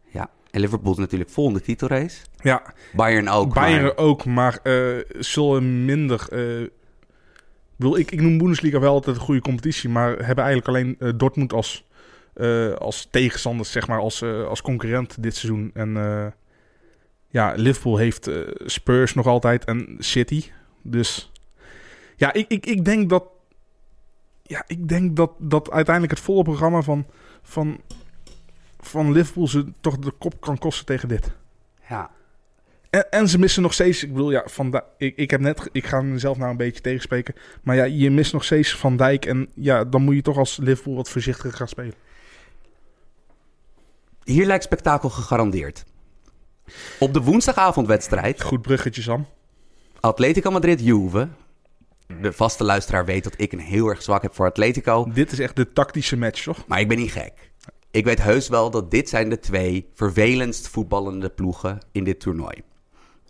Ja. 0.08 0.30
En 0.52 0.60
Liverpool 0.62 0.92
is 0.92 0.98
natuurlijk 0.98 1.30
vol 1.30 1.48
in 1.48 1.54
de 1.54 1.62
titelrace. 1.62 2.18
Ja, 2.42 2.74
Bayern 2.94 3.30
ook. 3.30 3.54
Bayern 3.54 3.84
maar- 3.84 3.98
ook, 3.98 4.26
maar 4.26 4.60
zullen 5.20 5.86
minder. 5.86 6.28
Ik, 7.78 7.98
ik, 7.98 8.12
ik 8.12 8.22
noem 8.22 8.38
Bundesliga 8.38 8.80
wel 8.80 8.94
altijd 8.94 9.16
een 9.16 9.22
goede 9.22 9.42
competitie, 9.42 9.90
maar 9.90 10.10
hebben 10.10 10.44
eigenlijk 10.44 10.68
alleen 10.68 10.96
eh, 11.00 11.10
Dortmund 11.18 11.54
als, 11.54 11.86
eh, 12.34 12.74
als 12.74 13.08
tegenstander, 13.12 13.66
zeg 13.66 13.88
maar, 13.88 14.00
als, 14.00 14.22
eh, 14.22 14.48
als 14.48 14.62
concurrent 14.62 15.24
dit 15.24 15.36
seizoen. 15.36 15.72
En 15.74 16.34
ja, 17.28 17.54
Liverpool 17.56 17.98
heeft 17.98 18.30
Spurs 18.66 19.14
nog 19.14 19.28
altijd 19.28 19.66
en 19.66 19.96
City. 20.00 20.44
Dus 20.82 21.32
ja, 22.16 22.34
ik, 22.34 22.48
ik, 22.48 22.66
ik 22.66 22.86
denk 22.86 23.10
dat. 23.10 23.24
Ja, 24.48 24.64
ik 24.68 24.88
denk 24.88 25.16
dat, 25.16 25.32
dat 25.38 25.72
uiteindelijk 25.72 26.16
het 26.16 26.24
volle 26.24 26.44
programma 26.44 26.82
van, 26.82 27.06
van, 27.42 27.80
van 28.80 29.12
Liverpool 29.12 29.48
ze 29.48 29.66
toch 29.82 29.98
de 29.98 30.12
kop 30.12 30.42
kan 30.42 30.58
kosten 30.58 30.86
tegen 30.86 31.08
dit. 31.08 31.32
Ja. 31.90 32.12
En, 32.96 33.12
en 33.12 33.30
ze 33.30 33.40
missen 33.40 33.62
nog 33.62 33.74
steeds, 33.74 34.04
ik 34.04 34.14
bedoel, 34.14 34.32
ja, 34.32 34.44
van 34.46 34.72
Dijk- 34.72 34.86
ik, 34.98 35.16
ik 35.16 35.32
heb 35.32 35.40
net, 35.40 35.70
ik 35.72 35.86
ga 35.86 36.02
mezelf 36.02 36.38
nou 36.38 36.52
een 36.52 36.58
beetje 36.58 36.82
tegenspreken. 36.82 37.36
Maar 37.64 37.76
ja, 37.76 37.84
je 37.84 38.12
mist 38.12 38.34
nog 38.34 38.44
steeds 38.44 38.76
Van 38.76 38.98
Dijk. 38.98 39.26
En 39.26 39.50
ja, 39.56 39.84
dan 39.84 40.02
moet 40.02 40.16
je 40.16 40.22
toch 40.22 40.38
als 40.38 40.58
Liverpool 40.58 40.96
wat 40.96 41.10
voorzichtiger 41.10 41.54
gaan 41.54 41.68
spelen. 41.68 41.94
Hier 44.24 44.46
lijkt 44.46 44.64
spektakel 44.64 45.10
gegarandeerd. 45.10 45.84
Op 47.00 47.14
de 47.14 47.22
woensdagavondwedstrijd 47.22 48.42
Goed 48.42 48.62
bruggetje, 48.62 49.02
Sam. 49.02 49.28
Atletico 50.00 50.52
Madrid-Juve. 50.52 51.28
De 52.22 52.34
vaste 52.34 52.64
luisteraar 52.64 53.06
weet 53.06 53.24
dat 53.24 53.34
ik 53.38 53.52
een 53.52 53.60
heel 53.60 53.88
erg 53.88 54.02
zwak 54.02 54.22
heb 54.22 54.36
voor 54.36 54.46
Atletico. 54.46 55.08
Dit 55.14 55.32
is 55.32 55.40
echt 55.40 55.56
de 55.56 55.74
tactische 55.74 56.18
match, 56.18 56.44
toch? 56.44 56.68
Maar 56.68 56.80
ik 56.80 56.88
ben 56.88 56.98
niet 56.98 57.12
gek. 57.12 57.52
Ik 57.92 58.06
weet 58.06 58.22
heus 58.22 58.48
wel 58.48 58.70
dat 58.72 58.92
dit 58.92 59.10
zijn 59.10 59.30
de 59.30 59.40
twee 59.40 59.90
vervelendst 59.94 60.68
voetballende 60.68 61.30
ploegen 61.30 61.80
in 61.92 62.04
dit 62.04 62.20
toernooi. 62.20 62.64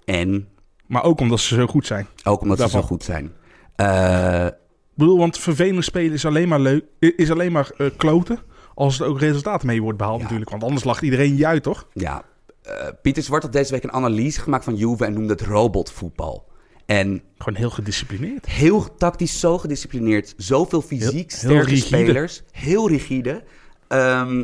En 0.05 0.47
Maar 0.87 1.03
ook 1.03 1.19
omdat 1.19 1.39
ze 1.39 1.55
zo 1.55 1.67
goed 1.67 1.85
zijn. 1.85 2.07
ook 2.23 2.41
omdat 2.41 2.59
ze 2.59 2.69
zo 2.69 2.81
goed 2.81 3.03
zijn. 3.03 3.31
Eh, 3.75 4.45
Ik 4.45 5.01
bedoel, 5.01 5.17
want 5.17 5.37
vervelend 5.39 5.83
spelen 5.83 6.13
is 6.13 6.25
alleen 6.25 6.47
maar 6.47 6.59
leuk, 6.59 6.83
is 6.99 7.31
alleen 7.31 7.51
maar 7.51 7.69
eh, 7.77 7.87
kloten. 7.97 8.39
Als 8.75 8.99
er 8.99 9.05
ook 9.07 9.19
resultaten 9.19 9.67
mee 9.67 9.81
wordt 9.81 9.97
behaald 9.97 10.17
Ja. 10.17 10.23
natuurlijk. 10.23 10.49
Want 10.51 10.63
anders 10.63 10.83
lacht 10.83 11.01
iedereen 11.01 11.37
je 11.37 11.47
uit, 11.47 11.63
toch? 11.63 11.87
ja, 11.93 12.23
eh, 12.61 12.87
Pieter 13.01 13.23
Zwart 13.23 13.43
had 13.43 13.53
deze 13.53 13.71
week 13.71 13.83
een 13.83 13.91
analyse 13.91 14.39
gemaakt 14.41 14.63
van 14.63 14.75
Juve 14.75 15.05
en 15.05 15.13
noemde 15.13 15.33
het 15.33 15.41
robotvoetbal. 15.41 16.47
En 16.85 17.21
Gewoon 17.37 17.59
heel 17.59 17.69
gedisciplineerd. 17.69 18.45
heel 18.45 18.95
tactisch, 18.95 19.39
zo 19.39 19.57
gedisciplineerd. 19.57 20.33
Zoveel 20.37 20.81
fysiek 20.81 21.31
Heel- 21.31 21.49
heel 21.51 21.61
sterke 21.61 21.69
rigide. 21.69 21.85
spelers. 22.03 22.43
Heel 22.51 22.89
rigide. 22.89 23.43
Ehm, 23.87 24.43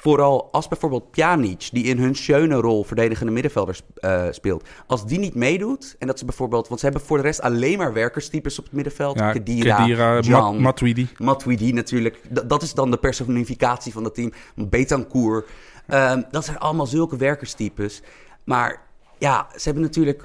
vooral 0.00 0.48
als 0.52 0.68
bijvoorbeeld 0.68 1.10
Pjanic, 1.10 1.68
die 1.72 1.84
in 1.84 1.98
hun 1.98 2.14
schöne 2.14 2.54
rol 2.54 2.84
verdedigende 2.84 3.32
middenvelders 3.32 3.82
eh, 3.94 4.24
speelt. 4.30 4.68
Als 4.86 5.06
die 5.06 5.18
niet 5.18 5.34
meedoet, 5.34 5.96
en 5.98 6.06
dat 6.06 6.18
ze 6.18 6.24
bijvoorbeeld... 6.24 6.68
Want 6.68 6.80
ze 6.80 6.86
hebben 6.86 7.04
voor 7.06 7.16
de 7.16 7.22
rest 7.22 7.40
alleen 7.40 7.78
maar 7.78 7.92
werkerstypes 7.92 8.58
op 8.58 8.64
het 8.64 8.72
middenveld. 8.72 9.18
Ja, 9.18 9.32
Kedira, 9.32 9.76
Kedira, 9.76 10.18
Jan, 10.20 10.54
Ma- 10.54 10.60
Matuidi. 10.60 11.08
Matuidi 11.18 11.72
natuurlijk. 11.72 12.20
D- 12.34 12.48
dat 12.48 12.62
is 12.62 12.74
dan 12.74 12.90
de 12.90 12.96
personificatie 12.96 13.92
van 13.92 14.04
het 14.04 14.14
team. 14.14 14.32
Betancourt. 14.54 15.48
Ehm, 15.86 16.22
dat 16.30 16.44
zijn 16.44 16.58
allemaal 16.58 16.86
zulke 16.86 17.16
werkerstypes. 17.16 18.02
Maar 18.44 18.82
ja, 19.18 19.46
ze 19.52 19.62
hebben 19.62 19.82
natuurlijk... 19.82 20.24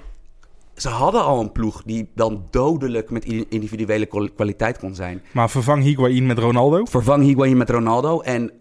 Ze 0.75 0.89
hadden 0.89 1.23
al 1.23 1.39
een 1.39 1.51
ploeg 1.51 1.83
die 1.83 2.09
dan 2.15 2.43
dodelijk 2.49 3.09
met 3.09 3.25
individuele 3.49 4.05
kwal- 4.05 4.29
kwaliteit 4.35 4.77
kon 4.79 4.95
zijn. 4.95 5.21
Maar 5.31 5.49
vervang 5.49 5.83
Higuain 5.83 6.25
met 6.25 6.39
Ronaldo. 6.39 6.85
Vervang 6.85 7.23
Higuain 7.23 7.57
met 7.57 7.69
Ronaldo 7.69 8.19
en... 8.21 8.51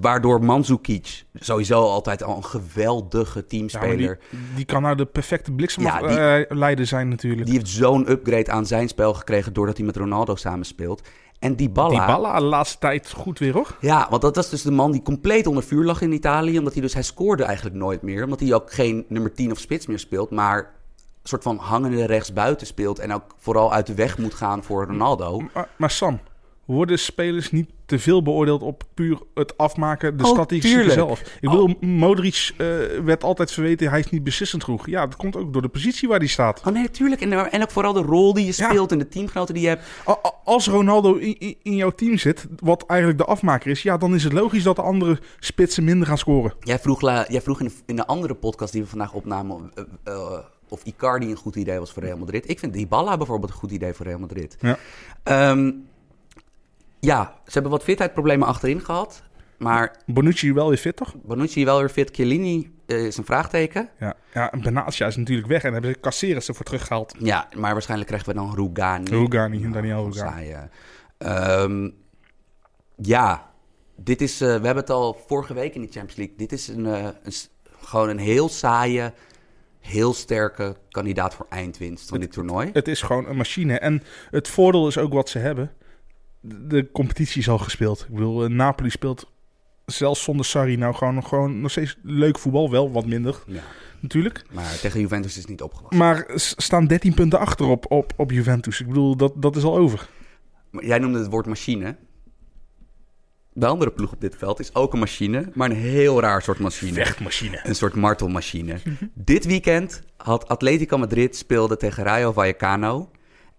Waardoor 0.00 0.44
Mandzukic 0.44 1.24
sowieso 1.34 1.80
altijd 1.82 2.22
al 2.22 2.36
een 2.36 2.44
geweldige 2.44 3.38
Ja, 3.38 3.44
teamspeler... 3.48 4.18
die, 4.30 4.38
die 4.54 4.64
kan 4.64 4.82
nou 4.82 4.96
de 4.96 5.06
perfecte 5.06 5.50
Ja, 5.50 5.56
die- 5.56 5.56
bliksemafleider 5.56 6.86
zijn 6.86 7.08
natuurlijk. 7.08 7.44
Die 7.46 7.54
heeft 7.58 7.68
zo'n 7.68 8.10
upgrade 8.10 8.50
aan 8.50 8.66
zijn 8.66 8.88
spel 8.88 9.14
gekregen 9.14 9.52
doordat 9.52 9.76
hij 9.76 9.86
met 9.86 9.96
Ronaldo 9.96 10.34
samenspeelt. 10.36 11.02
En 11.38 11.56
Dybala... 11.56 11.88
Die 11.88 12.06
ballen 12.06 12.34
de 12.34 12.42
laatste 12.42 12.78
tijd 12.78 13.10
goed 13.10 13.38
weer, 13.38 13.52
hoor. 13.52 13.76
Ja, 13.80 14.06
want 14.10 14.22
dat 14.22 14.36
was 14.36 14.50
dus 14.50 14.62
de 14.62 14.70
man 14.70 14.92
die 14.92 15.02
compleet 15.02 15.46
onder 15.46 15.62
vuur 15.62 15.84
lag 15.84 16.00
in 16.00 16.12
Italië. 16.12 16.58
Omdat 16.58 16.72
hij 16.72 16.82
dus, 16.82 16.94
hij 16.94 17.02
scoorde 17.02 17.44
eigenlijk 17.44 17.76
nooit 17.76 18.02
meer. 18.02 18.24
Omdat 18.24 18.40
hij 18.40 18.54
ook 18.54 18.72
geen 18.72 19.04
nummer 19.08 19.32
10 19.34 19.50
of 19.50 19.58
spits 19.58 19.86
meer 19.86 19.98
speelt. 19.98 20.30
Maar 20.30 20.58
een 20.58 21.28
soort 21.28 21.42
van 21.42 21.56
hangende 21.56 22.04
rechtsbuiten 22.06 22.66
speelt. 22.66 22.98
En 22.98 23.12
ook 23.12 23.34
vooral 23.38 23.72
uit 23.72 23.86
de 23.86 23.94
weg 23.94 24.18
moet 24.18 24.34
gaan 24.34 24.62
voor 24.64 24.86
Ronaldo. 24.86 25.40
Maar, 25.54 25.68
maar 25.76 25.90
Sam, 25.90 26.20
worden 26.64 26.98
spelers 26.98 27.50
niet 27.50 27.70
te 27.86 27.98
veel 27.98 28.22
beoordeeld 28.22 28.62
op 28.62 28.82
puur 28.94 29.18
het 29.34 29.56
afmaken, 29.56 30.16
de 30.16 30.24
Oh, 30.24 30.30
statistieken 30.30 30.78
tuurlijk. 30.80 30.98
zelf? 30.98 31.20
Ik 31.20 31.50
bedoel, 31.50 31.74
Modric 31.80 32.52
eh, 32.56 32.66
werd 33.04 33.24
altijd 33.24 33.50
verweten, 33.52 33.90
hij 33.90 33.98
is 33.98 34.10
niet 34.10 34.24
beslissend 34.24 34.64
genoeg. 34.64 34.86
Ja, 34.86 35.06
dat 35.06 35.16
komt 35.16 35.36
ook 35.36 35.52
door 35.52 35.62
de 35.62 35.68
positie 35.68 36.08
waar 36.08 36.18
hij 36.18 36.26
staat. 36.28 36.60
Oh 36.66 36.72
nee, 36.72 36.82
natuurlijk. 36.82 37.20
En, 37.20 37.50
en 37.52 37.62
ook 37.62 37.70
vooral 37.70 37.92
de 37.92 38.00
rol 38.02 38.32
die 38.34 38.44
je 38.46 38.52
Ja. 38.56 38.68
speelt 38.68 38.92
en 38.92 38.98
de 38.98 39.08
teamgenoten 39.08 39.54
die 39.54 39.62
je 39.62 39.68
hebt. 39.68 39.82
Als 40.44 40.66
Ronaldo 40.68 41.14
in, 41.14 41.56
in- 41.62 41.76
jouw 41.76 41.90
team 41.90 42.18
zit, 42.18 42.46
wat 42.58 42.84
eigenlijk 42.86 43.18
de 43.20 43.24
afmaker 43.26 43.70
is, 43.70 43.82
ja, 43.82 43.96
dan 43.96 44.14
is 44.14 44.24
het 44.24 44.32
logisch 44.32 44.62
dat 44.62 44.76
de 44.76 44.82
andere 44.82 45.18
spitsen 45.38 45.84
minder 45.84 46.06
gaan 46.06 46.18
scoren. 46.18 46.54
Jij 46.60 46.78
vroeg, 46.78 47.00
la- 47.00 47.26
jij 47.28 47.40
vroeg 47.40 47.60
in, 47.60 47.66
de, 47.66 47.72
in 47.86 47.96
de 47.96 48.06
andere 48.06 48.34
podcast 48.34 48.72
die 48.72 48.82
we 48.82 48.88
vandaag 48.88 49.12
opnamen... 49.12 49.70
eh, 49.74 49.84
eh, 50.04 50.38
of 50.68 50.84
Icardi 50.84 51.30
een 51.30 51.36
goed 51.36 51.56
idee 51.56 51.78
was 51.78 51.92
voor 51.92 52.02
Real 52.02 52.16
Madrid. 52.18 52.48
Ik 52.48 52.58
vind 52.58 52.72
Dybala 52.72 53.16
bijvoorbeeld 53.16 53.50
een 53.52 53.58
goed 53.58 53.70
idee 53.70 53.92
voor 53.92 54.06
Real 54.06 54.18
Madrid. 54.18 54.56
Ja. 54.60 54.78
Ehm, 55.22 55.70
ja, 57.04 57.34
ze 57.44 57.52
hebben 57.52 57.70
wat 57.70 57.82
fitheidproblemen 57.82 58.46
achterin 58.48 58.80
gehad. 58.80 59.22
Maar 59.58 59.96
Bonucci 60.06 60.52
wel 60.52 60.68
weer 60.68 60.78
fit, 60.78 60.96
toch? 60.96 61.14
Bonucci 61.22 61.64
wel 61.64 61.78
weer 61.78 61.88
fit. 61.88 62.10
Chiellini 62.12 62.72
eh, 62.86 63.06
is 63.06 63.16
een 63.16 63.24
vraagteken. 63.24 63.88
Ja, 63.98 64.14
ja 64.32 64.52
en 64.52 64.60
Benatia 64.62 65.06
is 65.06 65.16
natuurlijk 65.16 65.48
weg 65.48 65.62
en 65.62 65.72
hebben 65.72 65.90
ze 65.90 66.00
Caceres 66.00 66.48
ervoor 66.48 66.64
teruggehaald. 66.64 67.14
Ja, 67.18 67.48
maar 67.56 67.72
waarschijnlijk 67.72 68.10
krijgen 68.10 68.28
we 68.28 68.34
dan 68.34 68.54
Rugani. 68.54 69.10
Rugani, 69.10 69.70
Daniel 69.70 70.02
Van 70.02 70.12
Rugani. 70.12 70.54
Ehm, 71.18 71.90
ja, 72.96 73.50
dit 73.96 74.20
is, 74.20 74.40
eh, 74.40 74.48
we 74.48 74.52
hebben 74.52 74.76
het 74.76 74.90
al 74.90 75.22
vorige 75.26 75.54
week 75.54 75.74
in 75.74 75.80
de 75.80 75.88
Champions 75.90 76.16
League. 76.16 76.36
Dit 76.36 76.52
is 76.52 76.68
een, 76.68 76.84
een 76.84 77.32
gewoon 77.80 78.08
een 78.08 78.18
heel 78.18 78.48
saaie, 78.48 79.12
heel 79.80 80.14
sterke 80.14 80.76
kandidaat 80.90 81.34
voor 81.34 81.46
eindwinst 81.48 82.08
van 82.08 82.20
dit 82.20 82.32
toernooi. 82.32 82.70
Het 82.72 82.88
is 82.88 83.02
gewoon 83.02 83.26
een 83.28 83.36
machine. 83.36 83.78
En 83.78 84.02
het 84.30 84.48
voordeel 84.48 84.86
is 84.86 84.98
ook 84.98 85.12
wat 85.12 85.28
ze 85.28 85.38
hebben. 85.38 85.70
De, 86.46 86.90
competitie 86.92 87.40
is 87.40 87.48
al 87.48 87.58
gespeeld. 87.58 88.00
Ik 88.00 88.14
bedoel, 88.14 88.44
eh, 88.44 88.50
Napoli 88.50 88.90
speelt 88.90 89.30
zelfs 89.86 90.22
zonder 90.22 90.46
Sarri 90.46 90.76
nou 90.76 90.94
gewoon, 90.94 91.24
gewoon 91.24 91.60
nog 91.60 91.70
steeds 91.70 91.98
leuk 92.02 92.38
voetbal. 92.38 92.70
Wel 92.70 92.92
wat 92.92 93.06
minder 93.06 93.42
Ja, 93.46 93.62
natuurlijk. 94.00 94.44
maar 94.52 94.78
tegen 94.80 95.00
Juventus 95.00 95.30
is 95.30 95.38
het 95.40 95.48
niet 95.48 95.62
opgewassen. 95.62 95.98
Maar 95.98 96.24
staan 96.36 96.86
13 96.86 97.14
punten 97.14 97.38
achter 97.38 97.66
op, 97.66 97.90
op, 97.90 98.12
op 98.16 98.30
Juventus. 98.30 98.80
Ik 98.80 98.86
bedoel, 98.86 99.16
dat, 99.16 99.32
dat 99.36 99.56
is 99.56 99.62
al 99.62 99.76
over. 99.76 100.08
Maar 100.70 100.84
jij 100.84 100.98
noemde 100.98 101.18
het 101.18 101.30
woord 101.30 101.46
machine. 101.46 101.96
De 103.52 103.66
andere 103.66 103.90
ploeg 103.90 104.12
op 104.12 104.20
dit 104.20 104.36
veld 104.36 104.60
is 104.60 104.74
ook 104.74 104.92
een 104.92 104.98
machine, 104.98 105.50
maar 105.54 105.70
een 105.70 105.76
heel 105.76 106.20
raar 106.20 106.42
soort 106.42 106.58
machine. 106.58 106.92
Vechtmachine. 106.92 107.60
Een 107.62 107.74
soort 107.74 107.94
martelmachine. 107.94 108.76
Dit 109.14 109.44
weekend 109.44 110.02
had 110.16 110.48
Atletico 110.48 110.98
Madrid 110.98 111.36
speelde 111.36 111.76
tegen 111.76 112.04
Rayo 112.04 112.32
Vallecano. 112.32 113.10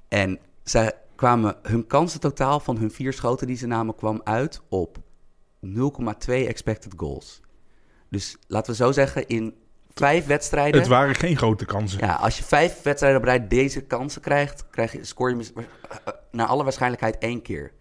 En 0.08 0.39
zij 0.63 0.94
kwamen, 1.15 1.55
hun 1.62 1.88
kansen 1.88 2.19
totaal 2.19 2.60
van 2.60 2.77
hun 2.77 2.91
vier 2.91 3.13
schoten 3.13 3.48
die 3.48 3.57
ze 3.57 3.67
namen 3.67 3.95
kwam 3.95 4.22
uit 4.24 4.62
op 4.69 4.98
0,2 5.65 5.74
expected 6.27 6.93
goals. 6.98 7.41
Dus 8.10 8.38
laten 8.48 8.72
we 8.72 8.77
zo 8.77 8.91
zeggen, 8.91 9.27
in 9.27 9.55
vijf 9.93 10.25
wedstrijden... 10.25 10.79
Het 10.79 10.89
waren 10.89 11.15
geen 11.15 11.38
grote 11.38 11.65
kansen. 11.65 12.00
Ja, 12.00 12.13
als 12.13 12.38
je 12.38 12.43
vijf 12.43 12.81
wedstrijden 12.81 13.19
op 13.19 13.25
rij 13.25 13.48
deze 13.48 13.81
kansen 13.81 14.22
krijgt, 14.22 14.65
krijg 14.69 14.91
je, 14.91 15.03
scoor 15.03 15.29
je 15.29 15.36
mis- 15.36 15.53
eh, 15.53 15.63
eh, 16.05 16.13
naar 16.31 16.48
alle 16.48 16.63
waarschijnlijkheid 16.63 17.17
één 17.17 17.41
keer. 17.41 17.72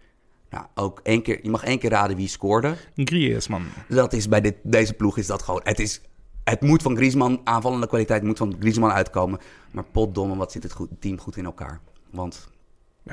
Nou, 0.49 0.65
ook 0.75 0.99
één 1.03 1.21
keer, 1.21 1.39
je 1.43 1.49
mag 1.49 1.63
één 1.63 1.79
keer 1.79 1.89
raden 1.89 2.15
wie 2.15 2.27
scoorde. 2.27 2.75
Griezmann. 2.95 3.65
Dat 3.87 4.13
is 4.13 4.27
bij 4.27 4.41
dit, 4.41 4.55
deze 4.63 4.93
ploeg 4.93 5.17
is 5.17 5.27
dat 5.27 5.41
gewoon. 5.41 5.61
Het, 5.63 5.79
is, 5.79 6.01
het 6.43 6.61
moet 6.61 6.81
van 6.81 6.95
Griezmann, 6.95 7.41
aanvallende 7.43 7.87
kwaliteit 7.87 8.23
moet 8.23 8.37
van 8.37 8.55
Griezmann 8.59 8.93
uitkomen. 8.93 9.39
Maar 9.71 9.83
potdomme, 9.83 10.35
wat 10.35 10.51
zit 10.51 10.63
het 10.63 10.71
goed, 10.71 10.89
team 10.99 11.19
goed 11.19 11.37
in 11.37 11.45
elkaar. 11.45 11.79
Want 12.09 12.49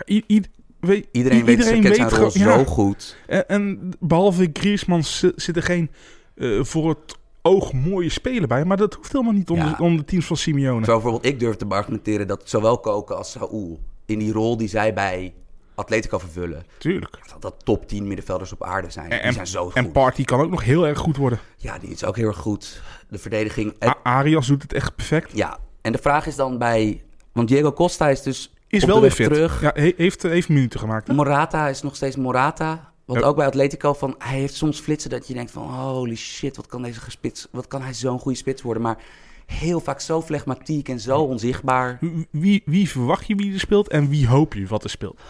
i- 0.09 0.25
i- 0.29 0.43
weet- 0.81 1.07
iedereen, 1.13 1.39
i- 1.39 1.45
weet, 1.45 1.59
iedereen 1.59 1.83
kent 1.83 1.97
zijn 1.97 2.09
rol 2.11 2.31
ja. 2.33 2.59
zo 2.59 2.65
goed. 2.65 3.17
En, 3.27 3.49
en 3.49 3.91
behalve 4.01 4.51
Griezmann 4.53 5.03
zi- 5.05 5.33
zit 5.37 5.57
er 5.57 5.63
geen 5.63 5.91
eh, 6.35 6.65
voor 6.65 6.89
het 6.89 7.17
oog 7.43 7.73
mooie 7.73 8.09
spelen 8.09 8.49
bij. 8.49 8.65
Maar 8.65 8.77
dat 8.77 8.95
hoeft 8.95 9.13
helemaal 9.13 9.33
niet 9.33 9.51
om, 9.51 9.57
Ja. 9.57 9.75
de, 9.77 9.83
om 9.83 9.97
de 9.97 10.05
teams 10.05 10.27
van 10.27 10.37
Simeone. 10.37 10.85
Zo 10.85 10.93
bijvoorbeeld, 10.93 11.25
ik 11.25 11.41
durf 11.41 11.57
te 11.57 11.67
argumenteren 11.69 12.27
dat 12.27 12.43
zowel 12.45 12.79
Koken 12.79 13.17
als 13.17 13.31
Saúl... 13.31 13.81
in 14.07 14.19
die 14.19 14.33
rol 14.33 14.57
die 14.57 14.69
zij 14.69 14.95
bij 14.95 15.35
Atletico 15.75 16.19
vervullen... 16.19 16.65
Tuurlijk. 16.79 17.19
dat 17.33 17.43
dat 17.43 17.55
top 17.65 17.89
10 17.89 18.07
middenvelders 18.07 18.53
op 18.53 18.63
aarde 18.65 18.91
zijn. 18.91 19.11
En, 19.11 19.23
die 19.23 19.33
zijn 19.33 19.47
zo 19.47 19.65
goed. 19.65 19.75
en 19.75 19.93
Party 19.93 20.25
kan 20.25 20.41
ook 20.41 20.51
nog 20.51 20.65
heel 20.65 20.87
erg 20.87 20.99
goed 20.99 21.17
worden. 21.17 21.39
Ja, 21.57 21.79
die 21.79 21.91
is 21.91 22.05
ook 22.05 22.17
heel 22.17 22.27
erg 22.29 22.37
goed. 22.37 22.83
De 23.09 23.19
verdediging... 23.19 23.75
A- 23.85 23.99
Arias 24.03 24.47
doet 24.47 24.63
het 24.63 24.73
echt 24.73 24.95
perfect. 24.97 25.31
ja, 25.37 25.59
en 25.81 25.93
de 25.93 25.99
vraag 25.99 26.27
is 26.27 26.37
dan 26.37 26.59
bij... 26.59 27.03
Want 27.33 27.49
Diego 27.49 27.73
Costa 27.73 28.09
is 28.09 28.23
dus 28.23 28.53
Is 28.73 28.85
wel 28.85 29.01
weer 29.01 29.11
fit. 29.11 29.27
terug. 29.33 29.61
Ja, 29.61 29.71
he- 29.75 29.93
heeft, 29.97 30.23
heeft 30.23 30.49
minuten 30.49 30.81
gemaakt. 30.81 31.09
hè? 31.09 31.15
Morata 31.15 31.69
is 31.69 31.83
nog 31.83 31.97
steeds 31.97 32.17
Morata. 32.17 32.93
Want 33.05 33.21
Ja. 33.21 33.27
ook 33.27 33.37
bij 33.37 33.47
Atletico, 33.47 33.93
van, 33.93 34.15
hij 34.19 34.39
heeft 34.39 34.55
soms 34.55 34.81
flitsen 34.81 35.11
dat 35.11 35.29
je 35.29 35.35
denkt 35.35 35.51
van... 35.51 35.63
holy 35.63 36.15
shit, 36.17 36.57
wat 36.57 36.67
kan 36.67 36.83
deze 36.83 37.01
spits, 37.09 37.47
wat 37.51 37.67
kan 37.69 37.83
hij 37.83 37.95
zo'n 37.95 38.19
goede 38.19 38.39
spits 38.39 38.63
worden. 38.63 38.83
Maar 38.83 38.99
heel 39.47 39.81
vaak 39.81 40.01
zo 40.01 40.23
flegmatiek 40.23 40.89
en 40.89 41.01
zo 41.01 41.19
onzichtbaar. 41.21 41.99
Wie- 42.31 42.63
Wie, 42.65 42.89
verwacht 42.89 43.27
je 43.27 43.35
wie 43.35 43.53
er 43.53 43.61
speelt 43.61 43.89
en 43.89 44.09
wie 44.09 44.29
hoop 44.29 44.55
je 44.55 44.67
wat 44.67 44.85
er 44.85 44.91
speelt? 44.91 45.21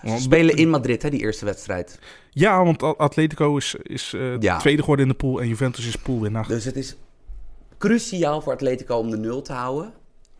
Ze 0.00 0.06
Want- 0.06 0.20
spelen 0.20 0.56
in 0.56 0.70
Madrid, 0.70 1.02
hè, 1.02 1.10
die 1.10 1.20
eerste 1.20 1.44
wedstrijd. 1.44 1.98
Ja, 2.30 2.64
want 2.64 2.82
Atletico 2.82 3.56
is, 3.56 3.74
is 3.82 4.12
eh, 4.14 4.38
Ja. 4.40 4.58
tweede 4.58 4.80
geworden 4.80 5.04
in 5.06 5.10
de 5.10 5.16
pool 5.18 5.40
en 5.40 5.48
Juventus 5.48 5.86
is 5.86 5.96
poolwinnaar. 5.96 6.46
Dus 6.46 6.64
het 6.64 6.76
is 6.76 6.96
cruciaal 7.78 8.40
voor 8.40 8.52
Atletico 8.52 8.94
om 8.96 9.10
de 9.10 9.16
nul 9.16 9.42
te 9.42 9.52
houden. 9.52 9.92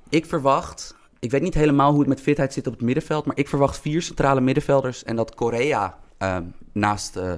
Ik 0.09 0.27
verwacht, 0.27 0.97
ik 1.21 1.31
weet 1.31 1.43
niet 1.43 1.55
helemaal 1.55 1.91
hoe 1.91 1.99
het 2.01 2.09
met 2.09 2.21
fitheid 2.21 2.53
zit 2.53 2.67
op 2.67 2.73
het 2.73 2.83
middenveld... 2.83 3.25
maar 3.27 3.37
ik 3.39 3.49
verwacht 3.49 3.81
vier 3.81 4.03
centrale 4.03 4.41
middenvelders 4.41 5.05
en 5.05 5.17
dat 5.17 5.35
Correa 5.35 5.99
ehm, 6.19 6.45
naast... 6.73 7.17
eh, 7.17 7.33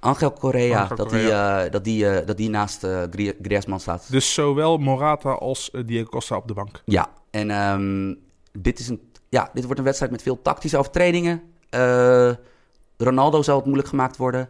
Angel 0.00 0.32
Correa, 0.32 0.80
Angel 0.82 0.96
dat, 0.96 1.10
Die, 1.10 1.32
eh, 1.32 1.70
dat, 1.70 1.84
die, 1.84 2.08
eh, 2.08 2.26
dat 2.26 2.36
die 2.36 2.50
naast 2.50 2.86
Grie- 3.10 3.36
Griezmann 3.42 3.80
staat. 3.80 4.06
Dus 4.10 4.34
zowel 4.34 4.78
Morata 4.78 5.30
als 5.30 5.70
Diego 5.86 6.08
Costa 6.08 6.36
op 6.36 6.48
de 6.48 6.54
bank. 6.54 6.82
Ja, 6.84 7.10
en 7.30 7.50
ehm, 7.50 8.14
dit, 8.52 8.78
is 8.78 8.88
een, 8.88 9.00
ja, 9.28 9.50
dit 9.52 9.64
wordt 9.64 9.78
een 9.78 9.84
wedstrijd 9.84 10.12
met 10.12 10.22
veel 10.22 10.42
tactische 10.42 10.76
overtredingen. 10.78 11.42
Ronaldo 12.96 13.42
zal 13.42 13.56
het 13.56 13.64
moeilijk 13.64 13.88
gemaakt 13.88 14.16
worden. 14.16 14.48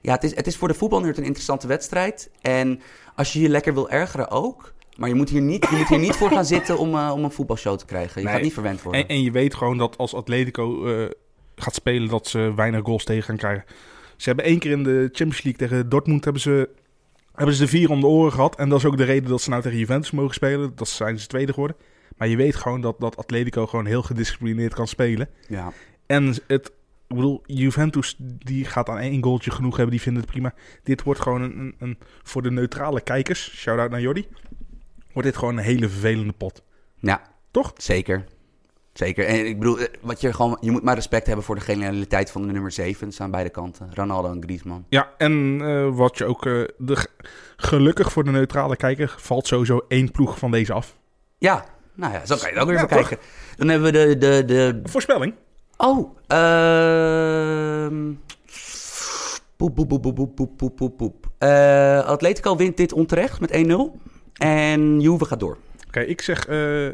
Ja, 0.00 0.12
het 0.12 0.24
is, 0.24 0.34
het 0.34 0.46
is 0.46 0.56
voor 0.56 0.68
de 0.68 0.74
voetbalnerd 0.74 1.18
een 1.18 1.24
interessante 1.24 1.66
wedstrijd. 1.66 2.30
En 2.40 2.80
als 3.14 3.32
je 3.32 3.40
je 3.40 3.48
lekker 3.48 3.74
wil 3.74 3.90
ergeren 3.90 4.30
ook. 4.30 4.72
Maar 4.96 5.08
je 5.08 5.14
moet 5.14 5.28
hier 5.28 5.40
niet, 5.40 5.66
je 5.70 5.76
moet 5.76 5.88
hier 5.88 5.98
niet 5.98 6.16
voor 6.16 6.30
gaan 6.30 6.44
zitten 6.56 6.78
om, 6.78 6.94
eh, 6.94 7.10
om 7.14 7.24
een 7.24 7.30
voetbalshow 7.30 7.78
te 7.78 7.84
krijgen. 7.84 8.20
Je 8.20 8.26
Nee. 8.26 8.34
gaat 8.34 8.44
niet 8.44 8.52
verwend 8.52 8.82
worden. 8.82 9.02
En, 9.02 9.08
en 9.08 9.22
je 9.22 9.30
weet 9.30 9.54
gewoon 9.54 9.78
dat 9.78 9.98
als 9.98 10.14
Atletico 10.14 10.86
eh, 10.86 11.10
gaat 11.56 11.74
spelen, 11.74 12.08
dat 12.08 12.26
ze 12.26 12.52
weinig 12.56 12.80
goals 12.84 13.04
tegen 13.04 13.22
gaan 13.22 13.36
krijgen. 13.36 13.64
Ze 14.16 14.28
hebben 14.28 14.44
één 14.44 14.58
keer 14.58 14.70
in 14.70 14.82
de 14.82 15.08
Champions 15.12 15.42
League 15.42 15.68
tegen 15.68 15.88
Dortmund 15.88 16.24
hebben 16.24 16.42
ze, 16.42 16.68
hebben 17.34 17.54
ze 17.54 17.62
de 17.62 17.68
vier 17.68 17.90
om 17.90 18.00
de 18.00 18.06
oren 18.06 18.32
gehad. 18.32 18.56
En 18.56 18.68
dat 18.68 18.78
is 18.78 18.84
ook 18.84 18.96
de 18.96 19.04
reden 19.04 19.28
dat 19.30 19.40
ze 19.40 19.50
nou 19.50 19.62
tegen 19.62 19.78
Juventus 19.78 20.10
mogen 20.10 20.34
spelen. 20.34 20.72
Dat 20.74 20.88
zijn 20.88 21.18
ze 21.18 21.26
tweede 21.26 21.52
geworden. 21.52 21.76
Maar 22.16 22.28
je 22.28 22.36
weet 22.36 22.56
gewoon 22.56 22.80
dat, 22.80 23.00
dat 23.00 23.16
Atletico 23.16 23.66
gewoon 23.66 23.86
heel 23.86 24.02
gedisciplineerd 24.02 24.74
kan 24.74 24.86
spelen. 24.86 25.28
Ja. 25.48 25.72
En 26.06 26.26
het, 26.26 26.72
ik 27.06 27.18
bedoel, 27.18 27.42
Juventus 27.46 28.16
die 28.18 28.64
gaat 28.64 28.88
aan 28.88 28.98
één 28.98 29.22
goaltje 29.22 29.50
genoeg 29.50 29.76
hebben, 29.76 29.94
die 29.94 30.02
vinden 30.02 30.22
het 30.22 30.30
prima. 30.30 30.54
Dit 30.82 31.02
wordt 31.02 31.20
gewoon 31.20 31.42
een, 31.42 31.58
een, 31.58 31.74
een 31.78 31.98
voor 32.22 32.42
de 32.42 32.50
neutrale 32.50 33.00
kijkers, 33.00 33.52
shout-out 33.56 33.90
naar 33.90 34.00
Jordi, 34.00 34.26
wordt 35.12 35.28
dit 35.28 35.36
gewoon 35.36 35.56
een 35.56 35.64
hele 35.64 35.88
vervelende 35.88 36.32
pot. 36.32 36.62
Ja. 36.98 37.22
Toch? 37.50 37.72
Zeker. 37.76 38.24
Zeker. 38.92 39.26
En 39.26 39.46
ik 39.46 39.58
bedoel, 39.58 39.78
eh, 39.78 39.86
wat 40.00 40.20
je, 40.20 40.32
gewoon, 40.32 40.56
je 40.60 40.70
moet 40.70 40.82
maar 40.82 40.94
respect 40.94 41.26
hebben 41.26 41.44
voor 41.44 41.54
de 41.54 41.60
genialiteit 41.60 42.30
van 42.30 42.46
de 42.46 42.52
nummer 42.52 42.72
7. 42.72 43.12
aan 43.18 43.30
beide 43.30 43.50
kanten. 43.50 43.90
Ronaldo 43.94 44.30
en 44.30 44.42
Griezmann. 44.42 44.86
Ja, 44.88 45.10
en 45.18 45.60
eh, 45.62 45.96
wat 45.96 46.18
je 46.18 46.24
ook... 46.24 46.46
Eh, 46.46 46.62
gelukkig 47.56 48.12
voor 48.12 48.24
de 48.24 48.30
neutrale 48.30 48.76
kijker 48.76 49.14
valt 49.18 49.46
sowieso 49.46 49.84
één 49.88 50.10
ploeg 50.10 50.38
van 50.38 50.50
deze 50.50 50.72
af. 50.72 50.96
Ja, 51.38 51.64
nou 51.94 52.12
ja, 52.12 52.26
zo 52.26 52.36
kan 52.36 52.52
je 52.52 52.60
ook 52.60 52.68
weer 52.68 52.76
ja, 52.76 52.86
bekijken. 52.86 53.18
Dan 53.56 53.68
hebben 53.68 53.92
we 53.92 53.98
de... 53.98 54.18
de, 54.18 54.44
de... 54.44 54.80
Voorspelling. 54.84 55.34
Oh, 55.76 56.16
ehm... 56.26 58.12
Poep, 59.56 59.74
poep, 59.74 59.88
poep, 59.88 60.14
poep, 60.14 60.56
poep, 60.56 60.76
poep, 60.76 60.96
poep. 60.96 61.30
Atletico 62.06 62.56
wint 62.56 62.76
dit 62.76 62.92
onterecht 62.92 63.40
met 63.40 63.50
1-0. 63.52 64.11
En 64.32 65.00
Juve 65.00 65.24
gaat 65.24 65.40
door. 65.40 65.56
Oké, 65.86 66.00
ik 66.00 66.20
zeg 66.20 66.46
eh 66.46 66.88
1-2 66.88 66.92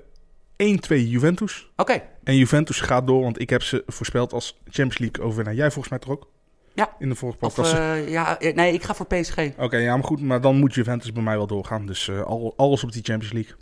Juventus. 0.89 1.71
Oké, 1.77 2.03
En 2.25 2.37
Juventus 2.37 2.81
gaat 2.81 3.07
door, 3.07 3.23
want 3.23 3.41
ik 3.41 3.51
heb 3.51 3.63
ze 3.63 3.83
voorspeld 3.87 4.33
als 4.33 4.59
Champions 4.65 4.99
League 4.99 5.25
overwinnaar. 5.25 5.55
Jij 5.55 5.71
volgens 5.71 5.89
mij 5.89 5.99
toch 5.99 6.11
ook? 6.11 6.29
Ja. 6.75 6.95
In 6.99 7.09
de 7.09 7.15
vorige 7.15 7.39
of 7.41 7.55
podcast. 7.55 7.73
eh, 7.73 8.09
ja, 8.09 8.39
eh, 8.39 8.55
nee, 8.55 8.73
ik 8.73 8.83
ga 8.83 8.95
voor 8.95 9.07
PSG. 9.07 9.39
Oké, 9.59 9.77
ja, 9.77 9.95
maar 9.97 10.05
goed, 10.05 10.21
maar 10.21 10.41
dan 10.41 10.57
moet 10.57 10.75
Juventus 10.75 11.13
bij 11.13 11.23
mij 11.23 11.37
wel 11.37 11.47
doorgaan. 11.47 11.87
Dus 11.87 12.11
al, 12.11 12.55
alles 12.57 12.85
op 12.85 12.93
die 12.93 13.03
Champions 13.03 13.33
League. 13.33 13.55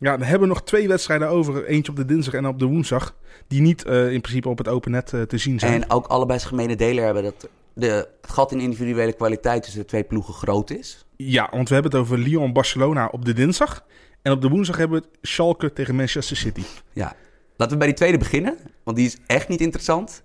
Ja, 0.00 0.18
hebben 0.18 0.40
we 0.40 0.46
nog 0.54 0.62
twee 0.62 0.88
wedstrijden 0.88 1.28
over. 1.28 1.64
Eentje 1.64 1.90
op 1.90 1.96
de 1.98 2.04
dinsdag 2.04 2.34
en 2.34 2.46
op 2.46 2.58
de 2.58 2.64
woensdag. 2.64 3.16
Die 3.48 3.60
niet 3.60 3.84
in 3.84 4.20
principe 4.20 4.48
op 4.48 4.58
het 4.58 4.68
open 4.68 4.90
net 4.90 5.06
te 5.06 5.38
zien 5.38 5.58
zijn. 5.58 5.82
En 5.82 5.90
ook 5.90 6.06
allebei 6.06 6.38
zijn 6.38 6.50
gemene 6.50 6.76
deler 6.76 7.04
hebben 7.04 7.22
dat 7.22 7.48
de, 7.78 8.08
het 8.20 8.30
gat 8.30 8.52
in 8.52 8.60
individuele 8.60 9.12
kwaliteit 9.12 9.62
tussen 9.62 9.80
de 9.80 9.86
twee 9.86 10.04
ploegen 10.04 10.34
groot 10.34 10.70
is. 10.70 11.06
Ja, 11.16 11.48
want 11.50 11.68
we 11.68 11.74
hebben 11.74 11.92
het 11.92 12.00
over 12.00 12.18
Lyon-Barcelona 12.18 13.06
op 13.06 13.24
de 13.24 13.32
dinsdag. 13.32 13.84
En 14.22 14.32
op 14.32 14.40
de 14.42 14.48
woensdag 14.48 14.76
hebben 14.76 15.00
we 15.00 15.06
het 15.10 15.18
Schalke 15.28 15.72
tegen 15.72 15.94
Manchester 15.94 16.36
City. 16.36 16.62
Ja. 16.92 17.14
Laten 17.56 17.72
we 17.72 17.78
bij 17.78 17.86
die 17.86 17.96
tweede 17.96 18.18
beginnen, 18.18 18.56
want 18.84 18.96
die 18.96 19.06
is 19.06 19.16
echt 19.26 19.48
niet 19.48 19.60
interessant. 19.60 20.22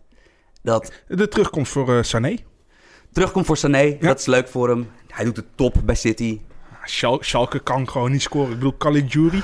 Dat 0.61 0.91
De 1.07 1.27
terugkomst 1.27 1.71
voor 1.71 1.97
eh, 1.97 2.03
Sané. 2.03 2.35
terugkomt 3.11 3.45
voor 3.45 3.57
Sané, 3.57 3.97
dat 3.99 4.19
is 4.19 4.25
leuk 4.25 4.47
voor 4.47 4.69
hem. 4.69 4.87
Hij 5.07 5.25
doet 5.25 5.35
het 5.35 5.45
top 5.55 5.75
bij 5.85 5.95
City. 5.95 6.41
Schal- 6.83 7.23
Schalke 7.23 7.59
kan 7.59 7.89
gewoon 7.89 8.11
niet 8.11 8.21
scoren. 8.21 8.49
Ik 8.51 8.55
bedoel, 8.57 8.77
Caligiuri 8.77 9.43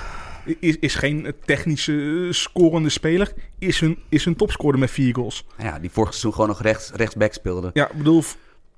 is, 0.60 0.78
is 0.80 0.96
geen 0.96 1.34
technische 1.46 2.26
eh, 2.28 2.34
scorende 2.34 2.90
speler. 2.90 3.34
Is 3.60 3.80
hun, 3.80 3.98
is 4.10 4.26
hun 4.26 4.36
topscorer 4.36 4.80
met 4.80 4.92
vier 4.92 5.16
goals. 5.16 5.46
Ja, 5.58 5.80
die 5.80 5.90
vorig 5.90 6.10
seizoen 6.10 6.34
gewoon 6.34 6.48
nog 6.48 6.62
rechts, 6.62 6.92
rechtsback 6.94 7.34
speelde. 7.34 7.70
Ja, 7.74 7.90
ik 7.90 7.98
bedoel, 7.98 8.24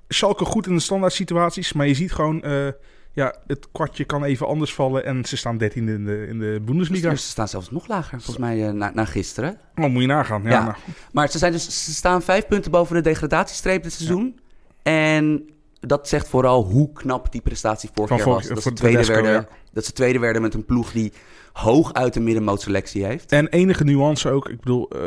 Schalke 0.08 0.44
goed 0.44 0.66
in 0.66 0.74
de 0.74 0.80
standaard 0.80 1.12
situaties. 1.12 1.72
Maar 1.72 1.86
je 1.86 1.94
ziet 1.94 2.12
gewoon, 2.12 2.42
eh, 2.42 2.68
ja, 3.12 3.34
het 3.46 3.68
kwartje 3.72 4.04
kan 4.04 4.24
even 4.24 4.46
anders 4.46 4.74
vallen. 4.74 5.04
En 5.04 5.24
ze 5.24 5.36
staan 5.36 5.58
13 5.58 5.88
in 5.88 6.04
de, 6.04 6.26
in 6.28 6.38
de 6.38 6.60
Bundesliga. 6.64 7.10
Dus 7.10 7.22
ze 7.24 7.28
staan 7.28 7.48
zelfs 7.48 7.70
nog 7.70 7.86
lager, 7.88 8.20
volgens 8.20 8.36
mij, 8.36 8.66
eh, 8.66 8.72
na, 8.72 8.90
na 8.94 9.04
gisteren. 9.04 9.58
Oh, 9.76 9.86
moet 9.86 10.02
je 10.02 10.08
nagaan. 10.08 10.42
Ja, 10.42 10.50
Ja. 10.50 10.64
nou. 10.64 10.76
Maar 11.12 11.30
ze, 11.30 11.38
zijn 11.38 11.52
dus, 11.52 11.84
ze 11.84 11.94
staan 11.94 12.22
vijf 12.22 12.46
punten 12.46 12.70
boven 12.70 12.94
de 12.94 13.00
degradatiestreep 13.00 13.82
dit 13.82 13.92
seizoen. 13.92 14.40
En 14.82 15.50
dat 15.80 16.08
zegt 16.08 16.28
vooral 16.28 16.64
hoe 16.64 16.92
knap 16.92 17.32
die 17.32 17.40
prestatie 17.40 17.90
vorig 17.94 18.16
jaar 18.16 18.28
was. 18.28 18.46
Dat 18.46 18.62
ze, 18.62 18.72
tweede 18.72 19.04
werden, 19.04 19.46
dat 19.72 19.84
ze 19.84 19.92
tweede 19.92 20.18
werden 20.18 20.42
met 20.42 20.54
een 20.54 20.64
ploeg 20.64 20.92
die 20.92 21.12
hoog 21.52 21.92
uit 21.92 22.14
de 22.14 22.20
middenmootselectie 22.20 23.04
heeft. 23.04 23.32
En 23.32 23.48
enige 23.48 23.84
nuance 23.84 24.30
ook. 24.30 24.48
Ik 24.48 24.58
bedoel, 24.60 24.88
eh, 24.90 25.00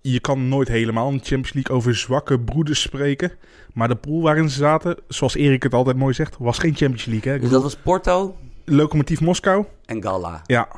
je 0.00 0.20
kan 0.20 0.48
nooit 0.48 0.68
helemaal 0.68 1.08
in 1.10 1.16
de 1.16 1.24
Champions 1.24 1.52
League 1.52 1.76
over 1.76 1.94
zwakke 1.96 2.40
broeders 2.40 2.80
spreken. 2.80 3.32
Maar 3.74 3.88
de 3.88 3.96
pool 3.96 4.22
waarin 4.22 4.50
ze 4.50 4.56
zaten, 4.58 4.96
zoals 5.08 5.34
Erik 5.34 5.62
het 5.62 5.74
altijd 5.74 5.96
mooi 5.96 6.14
zegt, 6.14 6.36
was 6.38 6.58
geen 6.58 6.74
Champions 6.76 7.04
League. 7.04 7.32
Hè? 7.32 7.38
Dus 7.38 7.50
dat 7.50 7.62
was 7.62 7.76
Porto 7.76 8.36
Lokomotief 8.64 9.20
Moskou. 9.20 9.64
en 9.86 10.02
Galla. 10.02 10.42
Ja, 10.46 10.68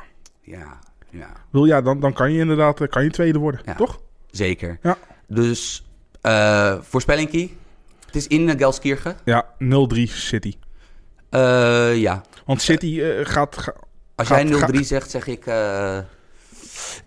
Ja, 0.41 0.79
ja 1.09 1.29
bedoel, 1.51 1.65
ja 1.67 1.81
dan, 1.81 1.99
dan 1.99 2.13
kan 2.13 2.31
je 2.31 2.39
inderdaad 2.39 2.81
eh, 2.81 2.87
kan 2.87 3.03
je 3.03 3.09
tweede 3.09 3.39
worden, 3.39 3.61
Ja. 3.65 3.73
toch? 3.75 4.01
zeker. 4.31 4.77
Ja. 4.81 4.97
Dus 5.27 5.83
eh 6.21 6.75
voorspellingkie. 6.81 7.57
Het 8.05 8.15
is 8.15 8.27
in 8.27 8.41
uh, 8.47 8.53
Gelskirchen. 8.57 9.15
Ja, 9.25 9.45
0-3 9.59 10.01
City. 10.03 10.53
Ja. 11.93 12.21
Want 12.45 12.61
City 12.61 13.01
gaat, 13.23 13.57
ga- 13.57 13.75
Als 14.29 14.39
Gaat- 14.39 14.47
jij 14.49 14.57
0-3 14.71 14.75
gaat- 14.77 14.85
zegt, 14.85 15.09
zeg 15.09 15.27
ik 15.27 15.45
eh 15.45 15.97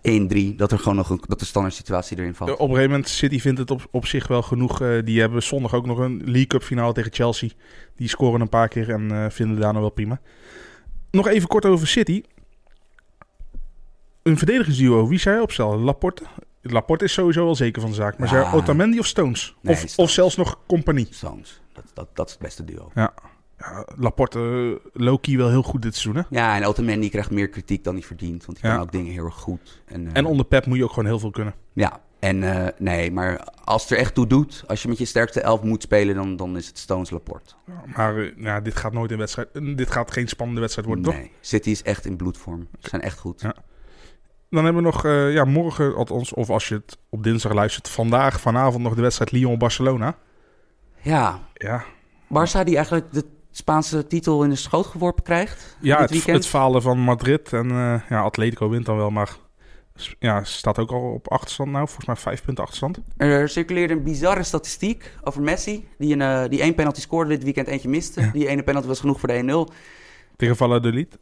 1-3. 0.01 0.55
Dat 0.55 0.71
er 0.71 0.77
gewoon 0.79 0.95
nog 0.95 1.09
een, 1.09 1.21
dat 1.27 1.39
de 1.39 1.45
standaard 1.45 1.75
situatie 1.75 2.17
erin 2.19 2.35
valt. 2.35 2.51
op 2.51 2.59
een 2.59 2.65
gegeven 2.67 2.89
moment, 2.89 3.09
City 3.09 3.39
vindt 3.39 3.59
het 3.59 3.71
op, 3.71 3.87
op 3.91 4.05
zich 4.05 4.27
wel 4.27 4.41
genoeg. 4.41 4.81
eh, 4.81 4.89
die 5.03 5.19
hebben 5.19 5.43
zondag 5.43 5.73
ook 5.73 5.85
nog 5.85 5.97
een 5.97 6.21
League 6.25 6.47
Cup 6.47 6.63
finale 6.63 6.93
tegen 6.93 7.13
Chelsea. 7.13 7.49
Die 7.95 8.07
scoren 8.07 8.41
een 8.41 8.49
paar 8.49 8.67
keer 8.67 8.89
en 8.89 9.11
eh, 9.11 9.25
vinden 9.29 9.59
daar 9.59 9.71
nog 9.73 9.81
wel 9.81 9.91
prima. 9.91 10.19
Nog 11.11 11.27
even 11.27 11.47
kort 11.47 11.65
over 11.65 11.87
City. 11.87 12.23
Een 14.23 14.37
verdedigingsduo, 14.37 15.07
wie 15.07 15.19
zou 15.19 15.35
je 15.35 15.41
opstellen? 15.41 15.79
Laporte? 15.79 16.23
Laporte 16.61 17.03
is 17.03 17.13
sowieso 17.13 17.45
wel 17.45 17.55
zeker 17.55 17.81
van 17.81 17.89
de 17.89 17.95
zaak. 17.95 18.17
Maar 18.17 18.33
Ja. 18.33 18.49
je 18.49 18.55
Otamendi 18.55 18.99
of 18.99 19.05
Stones? 19.05 19.55
Nee, 19.61 19.73
of, 19.73 19.79
Stones. 19.79 19.95
of 19.95 20.09
zelfs 20.09 20.35
nog 20.35 20.59
Compagnie? 20.67 21.07
Stones. 21.09 21.61
Dat, 21.73 21.83
dat, 21.93 22.07
dat 22.13 22.25
is 22.27 22.31
het 22.33 22.41
beste 22.41 22.63
duo. 22.63 22.91
Ja, 22.95 23.13
Laporte, 23.95 24.39
uh, 24.39 24.75
Loki 24.93 25.37
wel 25.37 25.49
heel 25.49 25.63
goed 25.63 25.81
dit 25.81 25.95
seizoen. 25.95 26.23
Hè? 26.29 26.37
Ja, 26.39 26.55
en 26.55 26.65
Otamendi 26.65 27.09
krijgt 27.09 27.31
meer 27.31 27.49
kritiek 27.49 27.83
dan 27.83 27.93
hij 27.93 28.03
verdient. 28.03 28.45
Want 28.45 28.61
hij 28.61 28.69
Ja. 28.69 28.75
kan 28.75 28.85
ook 28.85 28.91
dingen 28.91 29.13
heel 29.13 29.25
erg 29.25 29.35
goed. 29.35 29.81
En, 29.85 30.05
eh, 30.07 30.11
En 30.17 30.25
onder 30.25 30.45
Pep 30.45 30.65
moet 30.65 30.77
je 30.77 30.83
ook 30.83 30.89
gewoon 30.89 31.05
heel 31.05 31.19
veel 31.19 31.31
kunnen. 31.31 31.53
Ja, 31.73 31.99
en 32.19 32.43
eh, 32.43 32.67
nee, 32.77 33.11
maar 33.11 33.47
als 33.63 33.81
het 33.81 33.91
er 33.91 33.97
echt 33.97 34.13
toe 34.13 34.27
doet... 34.27 34.63
als 34.67 34.81
je 34.81 34.87
met 34.87 34.97
je 34.97 35.05
sterkste 35.05 35.41
elf 35.41 35.63
moet 35.63 35.81
spelen... 35.81 36.15
dan, 36.15 36.35
dan 36.35 36.57
is 36.57 36.67
het 36.67 36.77
Stones 36.77 37.09
Laporte. 37.09 37.53
Maar 37.95 38.17
eh, 38.17 38.31
ja, 38.37 38.59
dit 38.61 38.75
gaat 38.75 38.93
nooit 38.93 39.11
een 39.11 39.17
wedstrijd. 39.17 39.47
eh, 39.53 39.75
Dit 39.75 39.91
gaat 39.91 40.11
geen 40.11 40.27
spannende 40.27 40.61
wedstrijd 40.61 40.87
worden, 40.87 41.05
toch? 41.05 41.15
Nee, 41.15 41.31
City 41.41 41.69
is 41.69 41.83
echt 41.83 42.05
in 42.05 42.15
bloedvorm. 42.15 42.67
Ze 42.79 42.89
zijn 42.89 43.01
echt 43.01 43.19
goed. 43.19 43.41
Ja. 43.41 43.55
Dan 44.49 44.63
hebben 44.63 44.83
we 44.83 44.89
nog 44.89 45.05
eh, 45.05 45.33
ja, 45.33 45.45
morgen, 45.45 45.95
althans, 45.95 46.33
of 46.33 46.49
als 46.49 46.67
je 46.67 46.73
het 46.75 46.97
op 47.09 47.23
dinsdag 47.23 47.53
luistert, 47.53 47.89
vandaag, 47.89 48.39
vanavond 48.41 48.83
nog 48.83 48.95
de 48.95 49.01
wedstrijd 49.01 49.31
Lyon-Barcelona. 49.31 50.15
Ja, 51.01 51.39
Ja, 51.53 51.83
Barça 52.27 52.63
die 52.63 52.75
eigenlijk 52.75 53.11
de 53.13 53.25
Spaanse 53.57 54.07
titel 54.07 54.43
in 54.43 54.49
de 54.49 54.55
schoot 54.55 54.85
geworpen 54.85 55.23
krijgt 55.23 55.77
ja 55.79 55.91
dit 55.91 55.99
het, 55.99 56.09
weekend. 56.09 56.37
het 56.37 56.47
falen 56.47 56.81
van 56.81 56.99
Madrid 56.99 57.53
en 57.53 57.71
eh, 57.71 58.09
ja, 58.09 58.21
Atletico 58.21 58.69
wint 58.69 58.85
dan 58.85 58.97
wel, 58.97 59.09
maar 59.09 59.37
ja, 60.19 60.43
staat 60.43 60.79
ook 60.79 60.91
al 60.91 61.13
op 61.13 61.31
achterstand 61.31 61.71
nou, 61.71 61.85
volgens 61.85 62.05
mij 62.05 62.15
vijf 62.15 62.43
punten 62.43 62.63
achterstand. 62.63 62.99
Er 63.17 63.49
circuleerde 63.49 63.93
een 63.93 64.03
bizarre 64.03 64.43
statistiek 64.43 65.13
over 65.23 65.41
Messi... 65.41 65.87
die, 65.97 66.13
een, 66.13 66.21
eh, 66.21 66.49
die 66.49 66.61
één 66.61 66.75
penalty 66.75 66.99
scoorde 67.01 67.29
dit 67.29 67.43
weekend, 67.43 67.67
eentje 67.67 67.89
miste. 67.89 68.21
Ja. 68.21 68.29
Die 68.31 68.47
ene 68.47 68.63
penalty 68.63 68.87
was 68.87 68.99
genoeg 68.99 69.19
voor 69.19 69.29
de 69.29 69.67
1-0. 69.69 69.73
Tegen 70.35 70.55
Valladolid. 70.55 71.17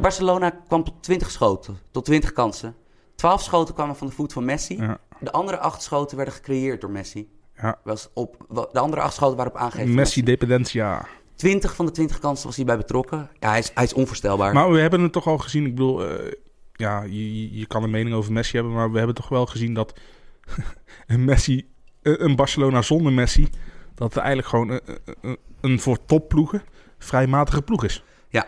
Barcelona 0.00 0.50
kwam 0.50 0.84
tot 0.84 0.94
20 1.00 1.30
schoten, 1.30 1.78
tot 1.90 2.04
20 2.04 2.32
kansen. 2.32 2.74
12 3.14 3.42
schoten 3.42 3.74
kwamen 3.74 3.96
van 3.96 4.06
de 4.06 4.12
voet 4.12 4.32
van 4.32 4.44
Messi. 4.44 4.76
Ja. 4.76 4.98
De 5.18 5.32
andere 5.32 5.58
acht 5.58 5.82
schoten 5.82 6.16
werden 6.16 6.34
gecreëerd 6.34 6.80
door 6.80 6.90
Messi. 6.90 7.28
Ja. 7.56 7.78
Was 7.84 8.08
op, 8.14 8.46
de 8.72 8.78
andere 8.78 9.02
acht 9.02 9.14
schoten 9.14 9.36
waren 9.36 9.52
op 9.52 9.58
aangegeven 9.58 9.86
van 9.86 9.96
Messi 9.96 10.22
dependentia. 10.22 11.06
20 11.36 11.74
van 11.74 11.86
de 11.86 11.92
20 11.92 12.18
kansen 12.18 12.46
was 12.46 12.56
hij 12.56 12.64
bij 12.64 12.76
betrokken. 12.76 13.30
Ja, 13.40 13.48
hij 13.48 13.58
is, 13.58 13.70
hij 13.74 13.84
is 13.84 13.92
onvoorstelbaar. 13.94 14.52
Maar 14.54 14.70
we 14.70 14.80
hebben 14.80 15.00
het 15.00 15.12
toch 15.12 15.26
al 15.26 15.38
gezien. 15.38 15.66
Ik 15.66 15.74
bedoel, 15.74 16.08
eh, 16.08 16.32
ja, 16.72 17.02
je, 17.02 17.58
je- 17.58 17.66
kan 17.66 17.82
een 17.82 17.90
mening 17.90 18.14
over 18.14 18.32
Messi 18.32 18.56
hebben, 18.56 18.74
maar 18.74 18.90
we 18.92 18.96
hebben 18.98 19.16
toch 19.16 19.28
wel 19.28 19.46
gezien 19.46 19.74
dat 19.74 19.98
een 21.06 21.24
Messi, 21.24 21.68
eh, 22.02 22.12
een 22.16 22.36
Barcelona 22.36 22.82
zonder 22.82 23.12
Messi, 23.12 23.48
dat 23.94 24.08
het 24.14 24.16
eigenlijk 24.22 24.48
gewoon 24.48 24.70
een, 24.70 24.80
een, 25.20 25.36
een 25.60 25.80
voor 25.80 26.04
topploegen 26.04 26.62
vrij 26.98 27.26
matige 27.26 27.62
ploeg 27.62 27.84
is. 27.84 28.04
Ja. 28.28 28.46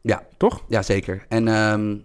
Ja. 0.00 0.26
Toch? 0.36 0.64
ja, 0.68 0.82
zeker. 0.82 1.24
En 1.28 1.48
ehm, 1.48 1.96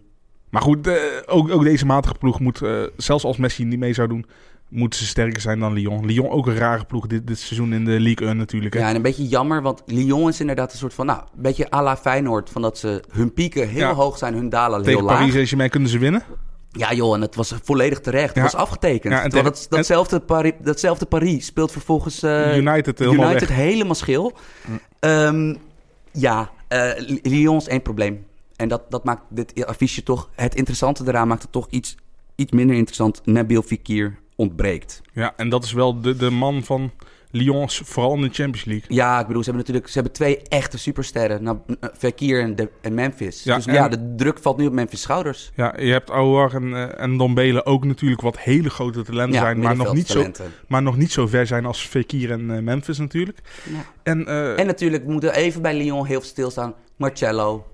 Maar 0.50 0.62
goed, 0.62 0.88
eh, 0.88 0.96
ook, 1.26 1.50
ook 1.52 1.64
deze 1.64 1.86
matige 1.86 2.14
ploeg 2.16 2.40
moet, 2.40 2.62
eh, 2.62 2.84
zelfs 2.98 3.24
als 3.24 3.38
Messi 3.38 3.64
niet 3.64 3.80
mee 3.80 3.94
zou 3.94 4.08
doen, 4.08 4.26
moeten 4.74 5.00
ze 5.00 5.06
sterker 5.06 5.42
zijn 5.42 5.60
dan 5.60 5.74
Lyon. 5.74 6.06
Lyon 6.06 6.30
ook 6.30 6.48
een 6.48 6.56
rare 6.58 6.86
ploeg 6.86 7.08
dit, 7.08 7.28
dit 7.28 7.40
seizoen 7.40 7.74
in 7.74 7.86
de 7.86 8.00
League 8.00 8.28
1 8.28 8.38
natuurlijk. 8.38 8.74
Hè? 8.74 8.80
ja, 8.80 8.90
en 8.90 8.96
een 8.96 9.02
beetje 9.02 9.28
jammer, 9.28 9.62
want 9.62 9.82
Lyon 9.86 10.30
is 10.30 10.40
inderdaad 10.40 10.72
een 10.72 10.78
soort 10.78 10.94
van... 10.94 11.06
Nou, 11.06 11.20
een 11.36 11.42
beetje 11.42 11.72
à 11.72 11.82
la 11.84 11.98
Feyenoord, 11.98 12.50
van 12.50 12.62
dat 12.62 12.78
ze 12.78 13.04
hun 13.12 13.34
pieken 13.34 13.68
heel 13.70 13.80
Ja. 13.88 13.94
hoog 13.94 14.18
zijn, 14.18 14.34
hun 14.34 14.50
dalen 14.50 14.76
heel 14.76 14.84
Tegen 14.86 15.04
laag. 15.04 15.18
Paris 15.18 15.34
Saint-Germain 15.34 15.70
kunnen 15.70 15.90
ze 15.90 15.98
winnen. 15.98 16.24
Ja 16.72 16.94
joh, 16.94 17.16
en 17.16 17.22
het 17.22 17.36
was 17.36 17.54
volledig 17.64 18.00
terecht. 18.00 18.28
Het 18.28 18.36
Ja. 18.36 18.42
was 18.44 18.56
afgetekend. 18.56 19.14
Ja, 19.14 19.22
en 19.24 19.30
tegen- 19.30 19.46
dat, 19.46 19.66
datzelfde, 19.70 20.20
Paris, 20.20 20.52
datzelfde 20.62 21.06
Paris 21.06 21.46
speelt 21.46 21.72
vervolgens 21.72 22.24
eh, 22.24 22.58
United 22.58 23.00
helemaal 23.00 23.30
United 23.30 23.50
helemaal 23.50 23.96
schil. 23.96 24.34
Ehm, 25.00 25.56
ja, 26.12 26.50
eh, 26.68 26.90
Lyon 27.22 27.58
is 27.58 27.68
één 27.68 27.82
probleem. 27.82 28.26
En 28.56 28.68
dat, 28.68 28.82
dat 28.90 29.04
maakt 29.04 29.22
dit 29.30 29.66
affiche 29.66 30.04
toch... 30.04 30.30
Het 30.36 30.56
interessante 30.56 31.04
eraan 31.08 31.28
maakt 31.28 31.42
het 31.42 31.52
toch 31.52 31.68
iets, 31.70 31.96
iets 32.36 32.52
minder 32.52 32.76
interessant. 32.76 33.22
Nabil 33.26 33.62
Fekir 33.62 34.20
ontbreekt. 34.36 35.02
Ja, 35.14 35.34
en 35.38 35.50
dat 35.50 35.64
is 35.64 35.72
wel 35.72 36.02
de, 36.02 36.16
de 36.16 36.30
man 36.30 36.64
van 36.64 36.92
Lyon, 37.32 37.70
vooral 37.70 38.16
in 38.16 38.22
de 38.22 38.30
Champions 38.32 38.66
League. 38.66 38.86
Ja, 38.96 39.20
ik 39.20 39.28
bedoel, 39.28 39.44
ze 39.44 39.50
hebben 39.50 39.66
natuurlijk 39.66 39.88
ze 39.88 40.00
hebben 40.00 40.14
twee 40.18 40.38
echte 40.48 40.78
supersterren. 40.78 41.44
Nou, 41.44 41.58
eh, 41.80 41.90
Fekir 41.98 42.42
en, 42.42 42.56
de, 42.56 42.70
en 42.82 42.94
Memphis. 42.94 43.44
Ja, 43.44 43.56
dus 43.56 43.66
en- 43.66 43.74
ja, 43.74 43.88
de 43.90 44.14
druk 44.16 44.40
valt 44.40 44.58
nu 44.58 44.66
op 44.66 44.74
Memphis' 44.74 45.02
schouders. 45.02 45.52
Ja, 45.56 45.74
je 45.80 45.92
hebt 45.92 46.10
Aouar 46.12 46.54
en, 46.54 46.74
eh, 46.74 47.04
en 47.04 47.18
Dombele 47.18 47.66
ook 47.66 47.86
natuurlijk 47.86 48.22
wat 48.22 48.40
hele 48.40 48.70
grote 48.70 49.02
talenten 49.04 49.40
zijn, 49.40 49.60
maar 49.60 49.76
nog, 49.76 49.94
niet 49.94 50.08
zo, 50.08 50.26
maar 50.68 50.82
nog 50.82 50.98
niet 50.98 51.12
zo 51.12 51.28
ver 51.28 51.48
zijn 51.48 51.66
als 51.66 51.82
Fekir 51.82 52.32
en 52.32 52.52
eh, 52.56 52.62
Memphis 52.62 52.98
natuurlijk. 52.98 53.40
Ja. 53.64 53.86
En, 54.04 54.26
eh, 54.28 54.60
En 54.60 54.66
natuurlijk 54.66 55.06
moeten 55.06 55.30
we 55.30 55.36
even 55.36 55.62
bij 55.62 55.76
Lyon 55.78 56.06
heel 56.06 56.22
stilstaan. 56.22 56.74
Marcello. 56.98 57.66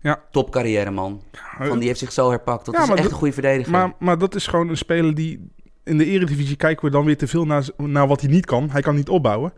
Ja. 0.00 0.20
Top 0.30 0.50
carrièreman. 0.50 1.22
eh, 1.58 1.66
Van 1.66 1.78
die 1.78 1.88
heeft 1.88 1.98
zich 2.00 2.12
zo 2.12 2.28
herpakt. 2.30 2.64
Dat 2.64 2.74
Ja, 2.74 2.82
is 2.82 2.88
echt 2.88 3.02
dat- 3.02 3.10
een 3.10 3.16
goede 3.16 3.32
verdediger. 3.32 3.72
maar, 3.72 3.92
maar 3.98 4.18
dat 4.18 4.34
is 4.34 4.46
gewoon 4.46 4.68
een 4.68 4.76
speler 4.76 5.14
die... 5.14 5.50
In 5.84 5.98
de 5.98 6.04
eredivisie 6.04 6.56
kijken 6.56 6.84
we 6.84 6.90
dan 6.90 7.04
weer 7.04 7.16
te 7.16 7.26
veel 7.26 7.44
naar, 7.44 7.68
naar 7.76 8.06
wat 8.06 8.20
hij 8.20 8.30
niet 8.30 8.46
kan. 8.46 8.70
Hij 8.70 8.82
kan 8.82 8.94
niet 8.94 9.08
opbouwen. 9.08 9.52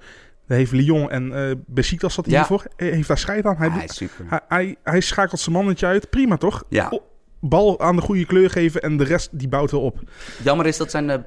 Daar 0.46 0.58
heeft 0.58 0.72
Lyon 0.72 1.10
en 1.10 1.32
eh 1.48 1.54
Besiktas 1.66 2.16
hij 2.16 2.24
Ja. 2.28 2.36
hiervoor. 2.36 2.64
Hij 2.76 2.88
heeft 2.90 3.08
daar 3.08 3.18
scheid 3.18 3.44
aan. 3.44 3.56
Hij, 3.56 3.68
hij 3.70 3.84
is 3.84 3.98
hij, 3.98 4.40
hij, 4.48 4.76
hij 4.84 5.00
schakelt 5.00 5.40
zijn 5.40 5.54
mannetje 5.56 5.86
uit. 5.86 6.10
Prima 6.10 6.36
toch? 6.36 6.64
Ja. 6.68 6.92
Bal 7.40 7.80
aan 7.80 7.96
de 7.96 8.02
goede 8.02 8.26
kleur 8.26 8.50
geven 8.50 8.82
en 8.82 8.96
de 8.96 9.04
rest 9.04 9.38
die 9.38 9.48
bouwt 9.48 9.70
wel 9.70 9.80
op. 9.80 9.98
Jammer 10.44 10.66
is 10.66 10.76
dat 10.76 10.90
zijn 10.90 11.10
eh, 11.10 11.18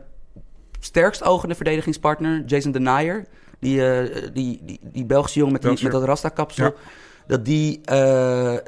sterkst 0.80 1.24
ogende 1.24 1.56
verdedigingspartner, 1.56 2.44
Jason 2.46 2.72
Denayer, 2.72 3.26
die, 3.60 3.86
eh, 3.88 4.28
die, 4.34 4.60
die, 4.64 4.80
die 4.84 5.06
Belgische 5.06 5.38
jongen 5.40 5.54
met, 5.54 5.62
die, 5.62 5.84
met 5.84 5.92
dat 5.92 6.04
Rasta-kapsel, 6.04 6.66
Ja. 6.66 6.74
Dat 7.28 7.46
die 7.46 7.82
eh, 7.84 8.54
eh, 8.54 8.62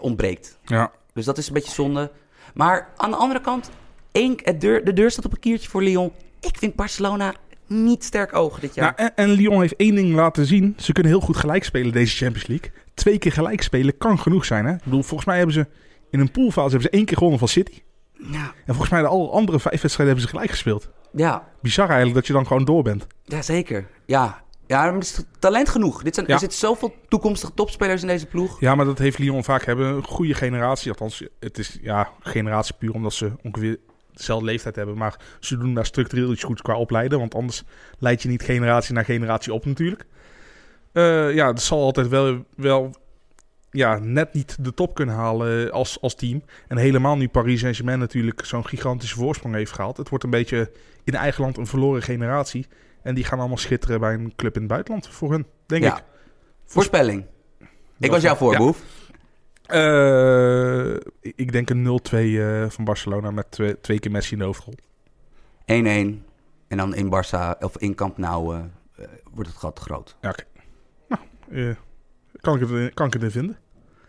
ontbreekt. 0.00 0.58
Ja, 0.64 0.90
Dus 1.12 1.24
dat 1.24 1.38
is 1.38 1.46
een 1.48 1.54
beetje 1.54 1.72
zonde. 1.72 2.10
Maar 2.54 2.88
aan 2.96 3.10
de 3.10 3.16
andere 3.16 3.40
kant, 3.40 3.70
één, 4.12 4.34
het 4.42 4.60
deur, 4.60 4.84
de 4.84 4.92
deur 4.92 5.10
staat 5.10 5.24
op 5.24 5.32
een 5.32 5.40
kiertje 5.40 5.68
voor 5.68 5.82
Lyon. 5.82 6.12
Ik 6.40 6.58
vind 6.58 6.74
Barcelona 6.74 7.34
niet 7.66 8.04
sterk 8.04 8.34
ogen 8.36 8.60
dit 8.60 8.74
jaar. 8.74 8.94
Nou, 8.96 9.10
en, 9.14 9.24
en 9.24 9.30
Lyon 9.30 9.60
heeft 9.60 9.76
één 9.76 9.94
ding 9.94 10.14
laten 10.14 10.46
zien. 10.46 10.74
Ze 10.78 10.92
kunnen 10.92 11.12
heel 11.12 11.20
goed 11.20 11.36
gelijk 11.36 11.64
spelen 11.64 11.92
deze 11.92 12.16
Champions 12.16 12.46
League. 12.46 12.70
Twee 12.94 13.18
keer 13.18 13.32
gelijk 13.32 13.62
spelen 13.62 13.98
kan 13.98 14.18
genoeg 14.18 14.44
zijn. 14.44 14.64
Hè? 14.66 14.72
Ik 14.72 14.84
bedoel, 14.84 15.02
volgens 15.02 15.28
mij 15.28 15.36
hebben 15.36 15.54
ze 15.54 15.66
In 16.10 16.20
een 16.20 16.30
poolfase 16.30 16.68
hebben 16.70 16.88
ze 16.90 16.90
één 16.96 17.04
keer 17.04 17.16
gewonnen 17.16 17.38
van 17.38 17.48
City. 17.48 17.82
Ja, 18.30 18.44
En 18.44 18.52
volgens 18.66 18.88
mij 18.90 19.00
de 19.00 19.06
alle 19.06 19.28
andere 19.28 19.60
vijf 19.60 19.80
wedstrijden 19.82 20.06
hebben 20.06 20.22
ze 20.22 20.28
gelijk 20.28 20.50
gespeeld. 20.50 20.88
ja, 21.12 21.48
Bizar 21.62 21.86
eigenlijk 21.86 22.14
dat 22.16 22.26
je 22.26 22.32
dan 22.32 22.46
gewoon 22.46 22.64
door 22.64 22.82
bent. 22.82 23.06
ja 23.24 23.42
zeker. 23.42 23.86
Ja, 24.06 24.42
ja 24.70 24.86
er 24.86 24.96
is 24.96 25.22
talent 25.38 25.68
genoeg. 25.68 26.02
Dit 26.02 26.14
zijn, 26.14 26.26
Ja. 26.26 26.32
Er 26.32 26.38
zitten 26.38 26.58
zoveel 26.58 26.94
toekomstige 27.08 27.54
topspelers 27.54 28.02
in 28.02 28.08
deze 28.08 28.26
ploeg. 28.26 28.60
Ja, 28.60 28.74
maar 28.74 28.84
dat 28.84 28.98
heeft 28.98 29.18
Lyon 29.18 29.44
vaak 29.44 29.64
hebben. 29.64 29.86
Een 29.86 30.04
goede 30.04 30.34
generatie. 30.34 30.90
Althans, 30.90 31.24
het 31.40 31.58
is 31.58 31.78
ja, 31.82 32.10
generatie 32.20 32.74
puur 32.78 32.92
omdat 32.92 33.12
ze 33.12 33.32
ongeveer 33.42 33.78
dezelfde 34.12 34.44
leeftijd 34.44 34.76
hebben. 34.76 34.96
Maar 34.96 35.20
ze 35.40 35.56
doen 35.56 35.74
daar 35.74 35.86
structureel 35.86 36.32
iets 36.32 36.44
goeds 36.44 36.62
qua 36.62 36.76
opleiden. 36.76 37.18
Want 37.18 37.34
anders 37.34 37.62
leid 37.98 38.22
je 38.22 38.28
niet 38.28 38.42
generatie 38.42 38.94
na 38.94 39.02
generatie 39.02 39.52
op 39.52 39.64
natuurlijk. 39.64 40.06
Eh, 40.92 41.34
ja, 41.34 41.46
het 41.46 41.62
zal 41.62 41.82
altijd 41.82 42.08
wel, 42.08 42.44
wel 42.56 42.94
ja, 43.70 43.98
net 43.98 44.32
niet 44.32 44.64
de 44.64 44.74
top 44.74 44.94
kunnen 44.94 45.14
halen 45.14 45.70
als, 45.72 46.00
als 46.00 46.14
team. 46.14 46.42
En 46.68 46.76
helemaal 46.76 47.16
nu 47.16 47.28
Paris 47.28 47.60
Saint-Germain 47.60 47.98
natuurlijk 47.98 48.44
zo'n 48.44 48.66
gigantische 48.66 49.16
voorsprong 49.16 49.54
heeft 49.54 49.72
gehaald. 49.72 49.96
Het 49.96 50.08
wordt 50.08 50.24
een 50.24 50.30
beetje 50.30 50.70
in 51.04 51.14
eigen 51.14 51.42
land 51.42 51.56
een 51.56 51.66
verloren 51.66 52.02
generatie. 52.02 52.66
En 53.02 53.14
die 53.14 53.24
gaan 53.24 53.38
allemaal 53.38 53.56
schitteren 53.56 54.00
bij 54.00 54.14
een 54.14 54.32
club 54.36 54.54
in 54.54 54.60
het 54.60 54.70
buitenland 54.70 55.08
voor 55.08 55.30
hun, 55.30 55.46
denk 55.66 55.82
Ja. 55.84 55.96
ik. 55.98 56.04
Voorspelling. 56.64 57.24
Ik 57.98 58.10
was 58.10 58.22
jouw 58.22 58.32
Ja. 58.32 58.38
voorboef. 58.38 58.82
Eh, 59.66 60.94
ik 61.20 61.52
denk 61.52 61.70
een 61.70 61.82
0-2 61.82 62.40
eh, 62.42 62.70
van 62.70 62.84
Barcelona 62.84 63.30
met 63.30 63.50
twee, 63.50 63.80
twee 63.80 63.98
keer 63.98 64.10
Messi 64.10 64.32
in 64.32 64.38
de 64.38 64.44
hoofdrol. 64.44 64.74
1-1. 65.64 66.24
En 66.68 66.76
dan 66.76 66.94
in 66.94 67.06
Barça, 67.10 67.58
of 67.58 67.78
in 67.78 67.94
Camp 67.94 68.18
Nou, 68.18 68.56
eh, 68.56 69.04
wordt 69.32 69.48
het 69.48 69.58
gat 69.58 69.78
groot. 69.78 70.16
Ja, 70.20 70.28
oké. 70.30 70.42
Nou, 71.08 71.74
kan, 72.40 72.60
ik 72.60 72.68
het, 72.68 72.94
kan 72.94 73.06
ik 73.06 73.12
het 73.12 73.22
in 73.22 73.30
vinden? 73.30 73.58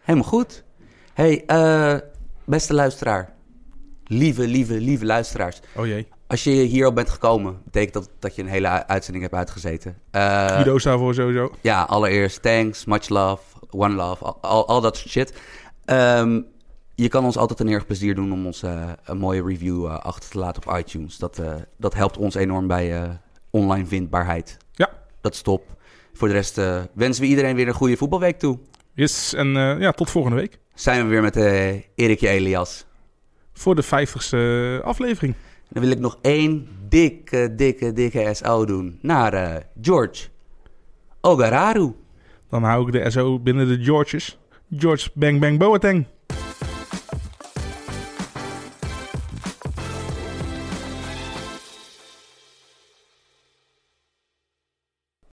Helemaal 0.02 0.28
goed. 0.30 0.64
hey, 1.14 1.44
beste 2.46 2.74
luisteraar. 2.74 3.34
Lieve, 4.06 4.48
lieve, 4.48 4.74
lieve 4.74 5.06
luisteraars. 5.06 5.62
Oh 5.76 5.86
jee. 5.86 6.08
Als 6.32 6.44
je 6.44 6.52
hier 6.52 6.86
al 6.86 6.94
bent 6.94 7.10
gekomen, 7.10 7.62
betekent 7.64 7.94
dat 7.94 8.10
dat 8.20 8.36
je 8.36 8.42
een 8.42 8.48
hele 8.48 8.88
uitzending 8.88 9.24
hebt 9.24 9.36
uitgezeten. 9.36 9.98
Guido 10.12 10.76
is 10.76 10.84
daarvoor 10.84 11.14
sowieso. 11.14 11.52
ja, 11.62 11.84
allereerst 11.84 12.42
thanks, 12.42 12.86
much 12.86 13.10
love, 13.10 13.44
one 13.70 13.94
love, 13.94 14.24
al, 14.42 14.82
dat 14.82 14.98
soort 14.98 15.10
shit. 15.10 15.34
Ehm, 15.86 16.42
je 16.96 17.08
kan 17.08 17.26
ons 17.26 17.38
altijd 17.38 17.60
een 17.60 17.70
erg 17.70 17.86
plezier 17.86 18.16
doen 18.16 18.32
om 18.32 18.46
ons 18.46 18.64
eh, 18.64 18.90
een 19.04 19.18
mooie 19.18 19.44
review 19.44 19.86
eh, 19.86 20.00
achter 20.00 20.30
te 20.30 20.38
laten 20.38 20.68
op 20.68 20.78
iTunes. 20.78 21.18
Dat, 21.18 21.40
eh, 21.40 21.54
dat 21.78 21.94
helpt 21.94 22.18
ons 22.18 22.36
enorm 22.36 22.68
bij 22.68 23.20
online 23.50 23.86
vindbaarheid. 23.86 24.58
Ja. 24.72 24.90
Dat 25.22 25.34
is 25.34 25.42
top. 25.42 25.66
Voor 26.14 26.28
de 26.28 26.34
rest 26.34 26.56
wensen 26.94 27.24
we 27.24 27.30
iedereen 27.30 27.56
weer 27.56 27.68
een 27.68 27.74
goede 27.74 27.98
voetbalweek 27.98 28.40
toe. 28.40 28.60
Yes, 28.94 29.34
en 29.34 29.48
ja, 29.80 29.92
tot 29.92 30.10
volgende 30.10 30.38
week. 30.38 30.60
Zijn 30.74 31.04
we 31.04 31.10
weer 31.10 31.22
met 31.22 31.36
Erikje 31.96 32.28
Elias. 32.28 32.86
Voor 33.54 33.76
de 33.76 33.84
vijftigste 33.84 34.82
aflevering. 34.84 35.36
Dan 35.72 35.84
wil 35.84 35.92
ik 35.92 36.00
nog 36.00 36.18
één 36.22 36.68
dikke, 36.90 37.56
dikke, 37.56 37.94
dikke 37.94 38.34
SO 38.34 38.66
doen 38.66 39.00
naar 39.02 39.34
eh, 39.34 39.56
George 39.82 40.28
Ogararu. 41.22 41.94
Dan 42.50 42.64
hou 42.64 42.88
ik 42.88 42.94
de 42.94 43.10
SO 43.10 43.40
binnen 43.40 43.68
de 43.68 43.84
Georges. 43.84 44.40
George 44.78 45.10
Bang 45.14 45.40
Bang 45.40 45.60
Boateng. 45.60 46.06